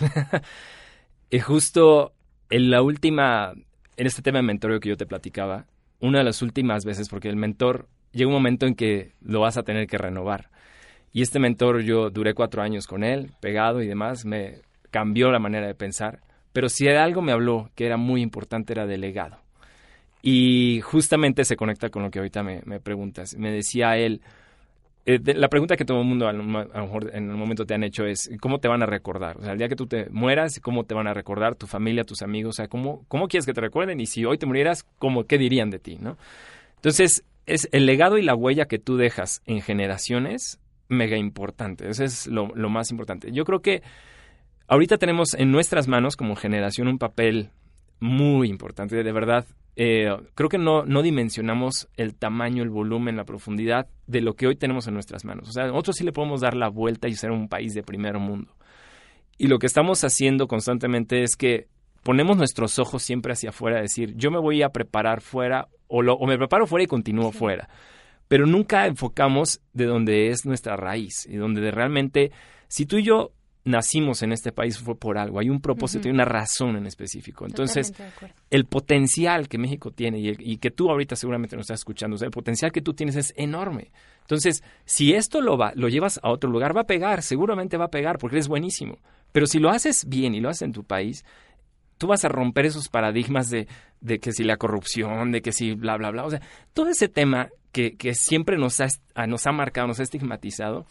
y 1.29 1.39
justo 1.41 2.13
en 2.49 2.71
la 2.71 2.81
última, 2.81 3.51
en 3.97 4.07
este 4.07 4.21
tema 4.21 4.39
de 4.39 4.43
mentorio 4.43 4.79
que 4.79 4.89
yo 4.89 4.97
te 4.97 5.05
platicaba, 5.05 5.67
una 5.99 6.19
de 6.19 6.23
las 6.23 6.41
últimas 6.41 6.85
veces, 6.85 7.09
porque 7.09 7.27
el 7.27 7.35
mentor 7.35 7.89
llega 8.13 8.29
un 8.29 8.33
momento 8.33 8.65
en 8.65 8.75
que 8.75 9.11
lo 9.21 9.41
vas 9.41 9.57
a 9.57 9.63
tener 9.63 9.87
que 9.87 9.97
renovar. 9.97 10.49
Y 11.11 11.21
este 11.21 11.37
mentor 11.37 11.81
yo 11.81 12.09
duré 12.09 12.33
cuatro 12.33 12.61
años 12.61 12.87
con 12.87 13.03
él, 13.03 13.33
pegado 13.41 13.81
y 13.81 13.87
demás, 13.87 14.23
me 14.25 14.61
cambió 14.91 15.31
la 15.31 15.39
manera 15.39 15.67
de 15.67 15.75
pensar. 15.75 16.21
Pero 16.53 16.69
si 16.69 16.87
algo 16.87 17.21
me 17.21 17.33
habló 17.33 17.71
que 17.75 17.85
era 17.85 17.97
muy 17.97 18.21
importante 18.21 18.71
era 18.71 18.87
delegado. 18.87 19.37
Y 20.21 20.79
justamente 20.79 21.43
se 21.43 21.57
conecta 21.57 21.89
con 21.89 22.03
lo 22.03 22.09
que 22.09 22.19
ahorita 22.19 22.41
me, 22.41 22.61
me 22.63 22.79
preguntas. 22.79 23.35
Me 23.35 23.51
decía 23.51 23.97
él, 23.97 24.21
eh, 25.05 25.19
la 25.35 25.47
pregunta 25.47 25.75
que 25.75 25.85
todo 25.85 26.01
el 26.01 26.07
mundo 26.07 26.27
a 26.27 26.33
lo, 26.33 26.43
mejor 26.43 27.11
en 27.15 27.29
el 27.29 27.35
momento 27.35 27.65
te 27.65 27.73
han 27.73 27.83
hecho 27.83 28.05
es, 28.05 28.29
¿cómo 28.41 28.59
te 28.59 28.67
van 28.67 28.83
a 28.83 28.85
recordar? 28.85 29.37
O 29.37 29.41
sea, 29.41 29.53
el 29.53 29.57
día 29.57 29.69
que 29.69 29.75
tú 29.75 29.87
te 29.87 30.09
mueras, 30.09 30.59
¿cómo 30.59 30.83
te 30.83 30.93
van 30.93 31.07
a 31.07 31.13
recordar 31.13 31.55
tu 31.55 31.67
familia, 31.67 32.03
tus 32.03 32.21
amigos? 32.21 32.55
O 32.55 32.57
sea, 32.57 32.67
¿cómo, 32.67 33.05
cómo 33.07 33.27
quieres 33.27 33.45
que 33.45 33.53
te 33.53 33.61
recuerden? 33.61 33.99
Y 33.99 34.05
si 34.05 34.25
hoy 34.25 34.37
te 34.37 34.45
murieras, 34.45 34.85
¿cómo, 34.99 35.25
¿qué 35.25 35.37
dirían 35.37 35.69
de 35.69 35.79
ti? 35.79 35.97
¿no? 35.99 36.17
Entonces, 36.75 37.23
es 37.45 37.67
el 37.71 37.85
legado 37.85 38.17
y 38.17 38.21
la 38.21 38.35
huella 38.35 38.65
que 38.65 38.79
tú 38.79 38.97
dejas 38.97 39.41
en 39.45 39.61
generaciones 39.61 40.59
mega 40.87 41.17
importante. 41.17 41.89
Eso 41.89 42.03
es 42.03 42.27
lo, 42.27 42.49
lo 42.55 42.69
más 42.69 42.91
importante. 42.91 43.31
Yo 43.31 43.45
creo 43.45 43.61
que 43.61 43.81
ahorita 44.67 44.97
tenemos 44.97 45.33
en 45.33 45.51
nuestras 45.51 45.87
manos 45.87 46.15
como 46.15 46.35
generación 46.35 46.87
un 46.87 46.99
papel 46.99 47.49
muy 47.99 48.49
importante. 48.49 49.01
De 49.03 49.11
verdad, 49.11 49.45
eh, 49.75 50.09
creo 50.35 50.49
que 50.49 50.57
no, 50.57 50.83
no 50.85 51.01
dimensionamos 51.01 51.87
el 51.95 52.15
tamaño, 52.15 52.63
el 52.63 52.69
volumen, 52.69 53.15
la 53.15 53.25
profundidad 53.25 53.87
de 54.07 54.21
lo 54.21 54.35
que 54.35 54.47
hoy 54.47 54.55
tenemos 54.55 54.87
en 54.87 54.93
nuestras 54.93 55.25
manos. 55.25 55.49
O 55.49 55.51
sea, 55.51 55.67
nosotros 55.67 55.95
sí 55.97 56.03
le 56.03 56.11
podemos 56.11 56.41
dar 56.41 56.55
la 56.55 56.69
vuelta 56.69 57.07
y 57.07 57.13
ser 57.13 57.31
un 57.31 57.47
país 57.47 57.73
de 57.73 57.83
primer 57.83 58.17
mundo. 58.17 58.53
Y 59.37 59.47
lo 59.47 59.57
que 59.57 59.67
estamos 59.67 60.03
haciendo 60.03 60.47
constantemente 60.47 61.23
es 61.23 61.37
que 61.37 61.67
ponemos 62.03 62.37
nuestros 62.37 62.77
ojos 62.79 63.03
siempre 63.03 63.33
hacia 63.33 63.51
afuera, 63.51 63.81
decir, 63.81 64.15
yo 64.15 64.31
me 64.31 64.39
voy 64.39 64.63
a 64.63 64.69
preparar 64.69 65.21
fuera 65.21 65.69
o, 65.87 66.01
lo, 66.01 66.13
o 66.15 66.27
me 66.27 66.37
preparo 66.37 66.67
fuera 66.67 66.83
y 66.83 66.87
continúo 66.87 67.31
fuera. 67.31 67.69
Pero 68.27 68.45
nunca 68.45 68.85
enfocamos 68.85 69.61
de 69.73 69.85
donde 69.85 70.27
es 70.27 70.45
nuestra 70.45 70.75
raíz 70.75 71.25
y 71.25 71.37
donde 71.37 71.71
realmente, 71.71 72.31
si 72.67 72.85
tú 72.85 72.97
y 72.97 73.03
yo 73.03 73.31
nacimos 73.65 74.23
en 74.23 74.31
este 74.31 74.51
país 74.51 74.79
fue 74.79 74.95
por 74.95 75.17
algo, 75.17 75.39
hay 75.39 75.49
un 75.49 75.61
propósito 75.61 76.07
y 76.07 76.11
una 76.11 76.25
razón 76.25 76.75
en 76.77 76.85
específico. 76.85 77.45
Entonces, 77.45 77.93
el 78.49 78.65
potencial 78.65 79.47
que 79.47 79.57
México 79.57 79.91
tiene 79.91 80.19
y, 80.19 80.57
que 80.57 80.71
tú 80.71 80.89
ahorita 80.89 81.15
seguramente 81.15 81.55
nos 81.55 81.63
estás 81.63 81.81
escuchando, 81.81 82.17
el 82.23 82.31
potencial 82.31 82.71
que 82.71 82.81
tú 82.81 82.93
tienes 82.93 83.15
es 83.15 83.33
enorme. 83.35 83.91
Entonces, 84.21 84.63
si 84.85 85.13
esto 85.13 85.41
lo, 85.41 85.57
va, 85.57 85.73
lo 85.75 85.89
llevas 85.89 86.19
a 86.23 86.29
otro 86.29 86.49
lugar, 86.49 86.75
va 86.75 86.81
a 86.81 86.87
pegar, 86.87 87.21
seguramente 87.21 87.77
va 87.77 87.85
a 87.85 87.91
pegar 87.91 88.17
porque 88.17 88.37
es 88.37 88.47
buenísimo. 88.47 88.97
Pero 89.31 89.45
si 89.45 89.59
lo 89.59 89.69
haces 89.69 90.05
bien 90.07 90.33
y 90.35 90.39
lo 90.39 90.49
haces 90.49 90.63
en 90.63 90.73
tu 90.73 90.83
país, 90.83 91.23
tú 91.97 92.07
vas 92.07 92.25
a 92.25 92.29
romper 92.29 92.65
esos 92.65 92.89
paradigmas 92.89 93.49
de, 93.49 93.67
de 94.01 94.19
que 94.19 94.31
si 94.31 94.43
la 94.43 94.57
corrupción, 94.57 95.31
de 95.31 95.41
que 95.41 95.51
si 95.51 95.73
bla, 95.73 95.97
bla, 95.97 96.11
bla. 96.11 96.25
O 96.25 96.29
sea, 96.29 96.41
todo 96.73 96.89
ese 96.89 97.09
tema 97.09 97.49
que, 97.71 97.95
que 97.95 98.13
siempre 98.15 98.57
nos 98.57 98.79
ha, 98.81 98.87
nos 99.27 99.45
ha 99.45 99.51
marcado, 99.51 99.87
nos 99.87 99.99
ha 99.99 100.03
estigmatizado, 100.03 100.85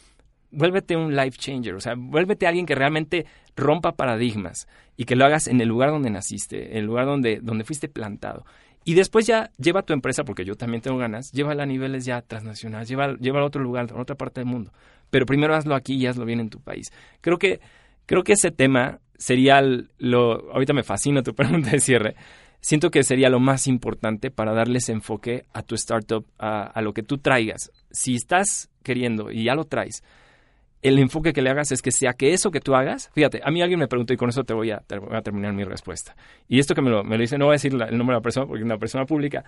vuélvete 0.51 0.97
un 0.97 1.15
life 1.15 1.39
changer, 1.39 1.75
o 1.75 1.81
sea, 1.81 1.95
vuélvete 1.97 2.47
alguien 2.47 2.67
que 2.67 2.75
realmente 2.75 3.27
rompa 3.57 3.93
paradigmas 3.93 4.67
y 4.97 5.05
que 5.05 5.17
lo 5.17 5.25
hagas 5.25 5.49
en 5.49 5.61
el 5.61 5.69
lugar 5.69 5.91
donde 5.91 6.11
naciste, 6.11 6.73
en 6.73 6.79
el 6.79 6.85
lugar 6.87 7.07
donde, 7.07 7.41
donde 7.41 7.65
fuiste 7.65 7.89
plantado. 7.89 8.45
Y 8.85 8.95
después 8.95 9.27
ya 9.27 9.51
lleva 9.59 9.83
tu 9.83 9.93
empresa, 9.93 10.25
porque 10.25 10.45
yo 10.45 10.55
también 10.55 10.81
tengo 10.81 10.97
ganas, 10.97 11.31
llévala 11.33 11.65
a 11.65 11.67
niveles 11.67 12.07
ya 12.07 12.23
transnacionales, 12.23 12.89
lleva, 12.89 13.05
a 13.41 13.45
otro 13.45 13.63
lugar, 13.63 13.93
a 13.93 14.01
otra 14.01 14.17
parte 14.17 14.41
del 14.41 14.49
mundo. 14.49 14.73
Pero 15.11 15.27
primero 15.27 15.55
hazlo 15.55 15.75
aquí 15.75 15.95
y 15.95 16.07
hazlo 16.07 16.25
bien 16.25 16.41
en 16.41 16.49
tu 16.49 16.61
país. 16.61 16.91
Creo 17.21 17.39
que, 17.39 17.61
creo 18.07 18.23
que 18.23 18.33
ese 18.33 18.51
tema 18.51 19.01
sería 19.19 19.61
lo, 19.61 20.51
ahorita 20.53 20.73
me 20.73 20.85
fascina 20.85 21.23
tu 21.23 21.35
pregunta 21.37 21.71
de 21.71 21.81
cierre, 21.81 22.15
siento 22.61 22.91
que 22.91 23.03
sería 23.03 23.29
lo 23.29 23.41
más 23.41 23.67
importante 23.67 24.31
para 24.31 24.55
darles 24.55 24.89
enfoque 24.89 25.45
a 25.53 25.63
tu 25.63 25.75
startup, 25.75 26.25
a, 26.39 26.63
a 26.63 26.81
lo 26.81 26.95
que 26.95 27.03
tú 27.03 27.19
traigas. 27.19 27.71
Si 27.91 28.15
estás 28.15 28.71
queriendo 28.83 29.31
y 29.31 29.45
ya 29.45 29.55
lo 29.55 29.65
traes, 29.65 30.03
el 30.83 30.99
enfoque 30.99 31.33
que 31.33 31.43
le 31.43 31.51
hagas 31.51 31.73
es 31.73 31.83
que 31.83 31.91
sea 31.91 32.13
que 32.13 32.33
eso 32.33 32.51
que 32.51 32.61
tú 32.61 32.75
hagas, 32.75 33.11
fíjate, 33.13 33.41
a 33.43 33.51
mí 33.51 33.61
alguien 33.63 33.81
me 33.81 33.89
preguntó 33.89 34.13
y 34.13 34.17
con 34.17 34.29
eso 34.29 34.45
te 34.45 34.55
voy 34.55 34.71
a, 34.71 34.81
terminar 35.23 35.53
mi 35.53 35.65
respuesta. 35.65 36.17
Y 36.49 36.59
esto 36.59 36.75
que 36.75 36.83
me 36.83 36.91
lo, 36.91 37.05
me 37.05 37.19
dice, 37.19 37.39
no 37.39 37.47
voy 37.47 37.53
a 37.53 37.57
decir 37.57 37.73
el 37.73 37.99
nombre 37.99 38.15
de 38.15 38.19
la 38.19 38.23
persona 38.23 38.47
porque 38.47 38.61
es 38.61 38.65
una 38.65 38.79
persona 38.79 39.05
pública, 39.05 39.45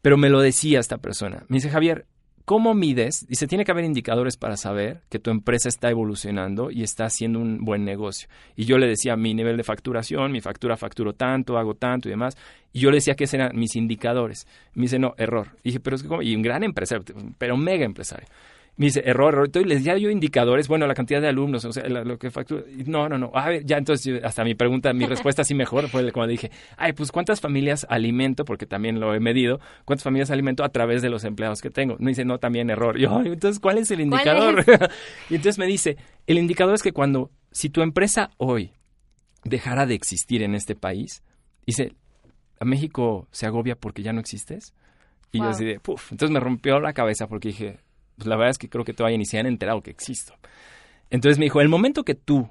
pero 0.00 0.16
me 0.16 0.28
lo 0.28 0.40
decía 0.40 0.80
esta 0.80 0.98
persona. 0.98 1.44
Me 1.48 1.58
dice, 1.58 1.70
Javier, 1.70 2.06
¿cómo 2.44 2.74
mides? 2.74 3.26
Dice, 3.28 3.46
tiene 3.46 3.64
que 3.64 3.70
haber 3.70 3.84
indicadores 3.84 4.36
para 4.36 4.56
saber 4.56 5.02
que 5.08 5.20
tu 5.20 5.30
empresa 5.30 5.68
está 5.68 5.88
evolucionando 5.88 6.72
y 6.72 6.82
está 6.82 7.04
haciendo 7.04 7.38
un 7.38 7.64
buen 7.64 7.84
negocio. 7.84 8.28
Y 8.56 8.64
yo 8.64 8.76
le 8.78 8.88
decía 8.88 9.14
mi 9.16 9.34
nivel 9.34 9.56
de 9.56 9.62
facturación, 9.62 10.32
mi 10.32 10.40
factura 10.40 10.76
facturo 10.76 11.12
tanto, 11.12 11.58
hago 11.58 11.74
tanto 11.74 12.08
y 12.08 12.10
demás. 12.10 12.36
Y 12.72 12.80
yo 12.80 12.90
le 12.90 12.96
decía 12.96 13.14
que 13.14 13.24
esos 13.24 13.34
eran 13.34 13.56
mis 13.56 13.76
indicadores. 13.76 14.48
Me 14.74 14.82
dice, 14.82 14.98
no, 14.98 15.14
error. 15.16 15.50
Y 15.62 15.68
dije, 15.68 15.80
pero 15.80 15.94
es 15.94 16.02
que, 16.02 16.08
¿cómo? 16.08 16.22
Y 16.22 16.34
un 16.34 16.42
gran 16.42 16.64
empresario, 16.64 17.04
pero 17.38 17.56
mega 17.56 17.84
empresario 17.84 18.26
me 18.76 18.86
dice, 18.86 19.02
error, 19.04 19.34
error. 19.34 19.46
Entonces 19.46 19.68
les 19.68 19.84
ya 19.84 19.96
yo 19.96 20.10
indicadores, 20.10 20.66
bueno, 20.66 20.86
la 20.86 20.94
cantidad 20.94 21.20
de 21.20 21.28
alumnos, 21.28 21.64
o 21.64 21.72
sea, 21.72 21.86
lo, 21.88 22.18
que 22.18 22.30
factura. 22.30 22.62
No, 22.86 23.08
no, 23.08 23.18
no. 23.18 23.30
A 23.34 23.48
ver, 23.48 23.64
ya 23.64 23.76
entonces, 23.76 24.22
hasta 24.24 24.44
mi 24.44 24.54
pregunta, 24.54 24.92
mi 24.92 25.04
respuesta 25.06 25.42
así 25.42 25.54
mejor 25.54 25.88
fue 25.88 26.10
cuando 26.12 26.30
dije, 26.30 26.50
ay, 26.78 26.92
pues 26.92 27.12
¿cuántas 27.12 27.40
familias 27.40 27.86
alimento? 27.90 28.44
Porque 28.44 28.66
también 28.66 28.98
lo 28.98 29.14
he 29.14 29.20
medido. 29.20 29.60
¿Cuántas 29.84 30.04
familias 30.04 30.30
alimento 30.30 30.64
a 30.64 30.70
través 30.70 31.02
de 31.02 31.10
los 31.10 31.24
empleados 31.24 31.60
que 31.60 31.70
tengo? 31.70 31.96
Me 31.98 32.10
dice, 32.10 32.24
no, 32.24 32.38
también 32.38 32.70
error. 32.70 32.98
Yo, 32.98 33.20
entonces, 33.20 33.60
¿cuál 33.60 33.78
es 33.78 33.90
el 33.90 34.00
indicador? 34.00 34.64
y 35.30 35.34
entonces 35.34 35.58
me 35.58 35.66
dice, 35.66 35.96
el 36.26 36.38
indicador 36.38 36.74
es 36.74 36.82
que 36.82 36.92
cuando, 36.92 37.30
si 37.50 37.68
tu 37.68 37.82
empresa 37.82 38.30
hoy 38.38 38.72
dejara 39.44 39.84
de 39.86 39.94
existir 39.94 40.42
en 40.42 40.54
este 40.54 40.74
país, 40.74 41.22
dice, 41.66 41.92
¿a 42.58 42.64
México 42.64 43.28
se 43.32 43.46
agobia 43.46 43.76
porque 43.76 44.02
ya 44.02 44.12
no 44.12 44.20
existes? 44.20 44.74
Y 45.30 45.38
yo 45.38 45.44
así 45.44 45.64
de, 45.64 45.80
puf, 45.80 46.12
entonces 46.12 46.32
me 46.32 46.40
rompió 46.40 46.78
la 46.78 46.92
cabeza 46.92 47.26
porque 47.26 47.48
dije, 47.48 47.78
pues 48.16 48.26
la 48.26 48.36
verdad 48.36 48.50
es 48.50 48.58
que 48.58 48.68
creo 48.68 48.84
que 48.84 48.94
todavía 48.94 49.18
ni 49.18 49.26
se 49.26 49.38
han 49.38 49.46
enterado 49.46 49.82
que 49.82 49.90
existo. 49.90 50.34
Entonces 51.10 51.38
me 51.38 51.46
dijo, 51.46 51.60
el 51.60 51.68
momento 51.68 52.04
que 52.04 52.14
tú, 52.14 52.48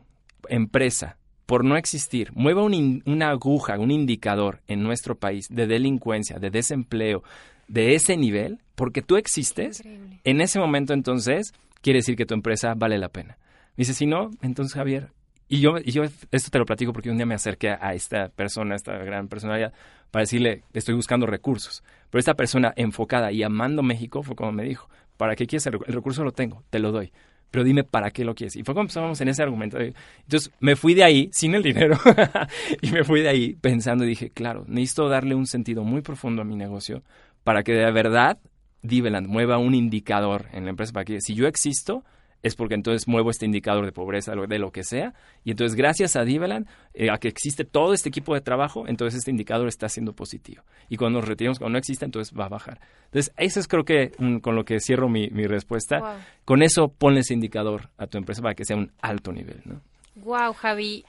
empresa, 0.47 1.17
por 1.45 1.65
no 1.65 1.75
existir, 1.75 2.31
mueva 2.33 2.63
una 2.63 3.29
aguja, 3.29 3.77
un 3.77 3.91
indicador 3.91 4.61
en 4.67 4.83
nuestro 4.83 5.15
país 5.15 5.47
de 5.49 5.67
delincuencia, 5.67 6.39
de 6.39 6.49
desempleo, 6.49 7.23
de 7.67 7.95
ese 7.95 8.17
nivel, 8.17 8.59
porque 8.75 9.01
tú 9.01 9.17
existes, 9.17 9.83
en 10.23 10.41
ese 10.41 10.59
momento 10.59 10.93
entonces 10.93 11.53
quiere 11.81 11.99
decir 11.99 12.15
que 12.15 12.25
tu 12.25 12.33
empresa 12.33 12.73
vale 12.75 12.97
la 12.97 13.09
pena. 13.09 13.37
Me 13.75 13.83
dice, 13.83 13.93
si 13.93 14.05
no, 14.05 14.31
entonces 14.41 14.73
Javier, 14.73 15.11
y 15.47 15.59
yo, 15.59 15.73
y 15.83 15.91
yo 15.91 16.03
esto 16.03 16.49
te 16.49 16.59
lo 16.59 16.65
platico 16.65 16.93
porque 16.93 17.09
un 17.09 17.17
día 17.17 17.25
me 17.25 17.35
acerqué 17.35 17.71
a 17.71 17.93
esta 17.93 18.29
persona, 18.29 18.73
a 18.73 18.77
esta 18.77 18.97
gran 18.99 19.27
personalidad, 19.27 19.73
para 20.09 20.23
decirle, 20.23 20.63
estoy 20.71 20.95
buscando 20.95 21.25
recursos. 21.25 21.83
Pero 22.09 22.19
esta 22.19 22.35
persona 22.35 22.73
enfocada 22.77 23.31
y 23.31 23.43
amando 23.43 23.83
México 23.83 24.23
fue 24.23 24.35
como 24.35 24.53
me 24.53 24.63
dijo, 24.63 24.89
¿para 25.21 25.35
qué 25.35 25.45
quieres 25.45 25.67
el, 25.67 25.73
recurso? 25.73 26.23
Lo 26.23 26.31
tengo, 26.31 26.63
te 26.71 26.79
lo 26.79 26.91
doy. 26.91 27.11
Pero 27.51 27.63
dime 27.63 27.83
para 27.83 28.09
qué 28.09 28.25
lo 28.25 28.33
quieres. 28.33 28.55
Y 28.55 28.63
fue 28.63 28.73
como 28.73 28.85
empezamos 28.85 29.21
en 29.21 29.27
ese 29.27 29.43
argumento. 29.43 29.77
Entonces 29.77 30.51
me 30.59 30.75
fui 30.75 30.95
de 30.95 31.03
ahí 31.03 31.29
sin 31.31 31.53
el 31.53 31.61
dinero 31.61 31.95
y 32.81 32.89
me 32.89 33.03
fui 33.03 33.21
de 33.21 33.29
ahí 33.29 33.53
pensando 33.53 34.03
y 34.03 34.07
dije, 34.07 34.31
claro, 34.31 34.65
necesito 34.67 35.09
darle 35.09 35.35
un 35.35 35.45
sentido 35.45 35.83
muy 35.83 36.01
profundo 36.01 36.41
a 36.41 36.45
mi 36.45 36.55
negocio 36.55 37.03
para 37.43 37.61
que 37.61 37.73
de 37.73 37.91
verdad 37.91 38.39
Diveland 38.81 39.27
mueva 39.27 39.59
un 39.59 39.75
indicador 39.75 40.47
en 40.53 40.63
la 40.63 40.71
empresa 40.71 40.91
para 40.91 41.05
que 41.05 41.21
si 41.21 41.35
yo 41.35 41.45
existo, 41.45 42.03
es 42.43 42.55
porque 42.55 42.75
entonces 42.75 43.07
muevo 43.07 43.29
este 43.29 43.45
indicador 43.45 43.85
de 43.85 43.91
pobreza, 43.91 44.33
de 44.35 44.59
lo 44.59 44.71
que 44.71 44.83
sea, 44.83 45.13
y 45.43 45.51
entonces 45.51 45.75
gracias 45.75 46.15
a 46.15 46.23
Diveland, 46.23 46.67
eh, 46.93 47.09
a 47.11 47.17
que 47.17 47.27
existe 47.27 47.65
todo 47.65 47.93
este 47.93 48.09
equipo 48.09 48.33
de 48.33 48.41
trabajo, 48.41 48.87
entonces 48.87 49.19
este 49.19 49.31
indicador 49.31 49.67
está 49.67 49.89
siendo 49.89 50.13
positivo. 50.13 50.63
Y 50.89 50.97
cuando 50.97 51.19
nos 51.19 51.27
retiramos, 51.27 51.59
cuando 51.59 51.73
no 51.73 51.79
existe, 51.79 52.05
entonces 52.05 52.37
va 52.37 52.45
a 52.45 52.49
bajar. 52.49 52.79
Entonces, 53.05 53.33
eso 53.37 53.59
es 53.59 53.67
creo 53.67 53.83
que 53.83 54.11
con 54.41 54.55
lo 54.55 54.65
que 54.65 54.79
cierro 54.79 55.09
mi, 55.09 55.27
respuesta. 55.29 56.25
Con 56.45 56.63
eso 56.63 56.87
ponle 56.87 57.21
ese 57.21 57.33
indicador 57.33 57.89
a 57.97 58.07
tu 58.07 58.17
empresa 58.17 58.41
para 58.41 58.55
que 58.55 58.65
sea 58.65 58.77
un 58.77 58.91
alto 59.01 59.31
nivel, 59.31 59.61
¿no? 59.65 59.81
Wow, 60.15 60.53
Javi, 60.53 61.05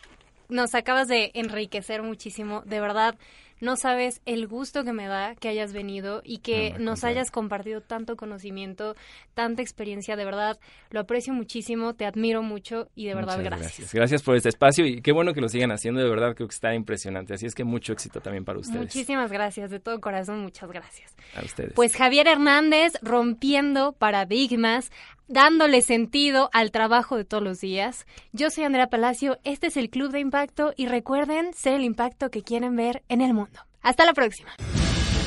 nos 0.48 0.74
acabas 0.74 1.08
de 1.08 1.30
enriquecer 1.34 2.02
muchísimo, 2.02 2.62
de 2.62 2.80
verdad. 2.80 3.16
No 3.62 3.76
sabes 3.76 4.20
el 4.26 4.48
gusto 4.48 4.82
que 4.82 4.92
me 4.92 5.06
da 5.06 5.36
que 5.36 5.48
hayas 5.48 5.72
venido 5.72 6.20
y 6.24 6.38
que 6.38 6.74
nos 6.80 7.04
hayas 7.04 7.30
compartido 7.30 7.80
tanto 7.80 8.16
conocimiento, 8.16 8.96
tanta 9.34 9.62
experiencia. 9.62 10.16
De 10.16 10.24
verdad, 10.24 10.58
lo 10.90 10.98
aprecio 10.98 11.32
muchísimo, 11.32 11.94
te 11.94 12.04
admiro 12.04 12.42
mucho 12.42 12.88
y 12.96 13.06
de 13.06 13.14
verdad 13.14 13.38
gracias. 13.38 13.60
gracias. 13.60 13.94
gracias. 13.94 14.22
por 14.24 14.34
este 14.34 14.48
espacio 14.48 14.84
y 14.84 15.00
qué 15.00 15.12
bueno 15.12 15.32
que 15.32 15.40
lo 15.40 15.48
sigan 15.48 15.70
haciendo. 15.70 16.02
De 16.02 16.10
verdad 16.10 16.34
creo 16.34 16.48
que 16.48 16.54
está 16.54 16.74
impresionante. 16.74 17.34
Así 17.34 17.46
es 17.46 17.54
que 17.54 17.62
mucho 17.62 17.92
éxito 17.92 18.20
también 18.20 18.44
para 18.44 18.58
ustedes. 18.58 18.80
Muchísimas 18.80 19.30
gracias, 19.30 19.70
de 19.70 19.78
todo 19.78 20.00
corazón, 20.00 20.42
muchas 20.42 20.68
gracias. 20.68 21.14
A 21.36 21.44
ustedes. 21.44 21.72
Pues 21.74 21.94
Javier 21.94 22.26
Hernández 22.26 22.94
rompiendo 23.00 23.92
paradigmas 23.92 24.90
dándole 25.32 25.80
sentido 25.80 26.50
al 26.52 26.70
trabajo 26.70 27.16
de 27.16 27.24
todos 27.24 27.42
los 27.42 27.60
días. 27.60 28.06
Yo 28.32 28.50
soy 28.50 28.64
Andrea 28.64 28.88
Palacio, 28.88 29.38
este 29.44 29.68
es 29.68 29.76
el 29.76 29.88
Club 29.88 30.12
de 30.12 30.20
Impacto 30.20 30.74
y 30.76 30.86
recuerden 30.86 31.52
ser 31.54 31.74
el 31.74 31.84
impacto 31.84 32.30
que 32.30 32.42
quieren 32.42 32.76
ver 32.76 33.02
en 33.08 33.22
el 33.22 33.32
mundo. 33.32 33.60
Hasta 33.80 34.04
la 34.04 34.12
próxima. 34.12 34.50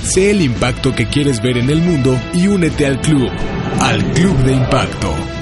Sé 0.03 0.29
el 0.31 0.41
impacto 0.41 0.93
que 0.93 1.07
quieres 1.07 1.41
ver 1.41 1.57
en 1.57 1.69
el 1.69 1.81
mundo 1.81 2.15
y 2.33 2.47
únete 2.47 2.85
al 2.85 3.01
club, 3.01 3.29
al 3.81 4.03
Club 4.13 4.37
de 4.43 4.53
Impacto. 4.53 5.34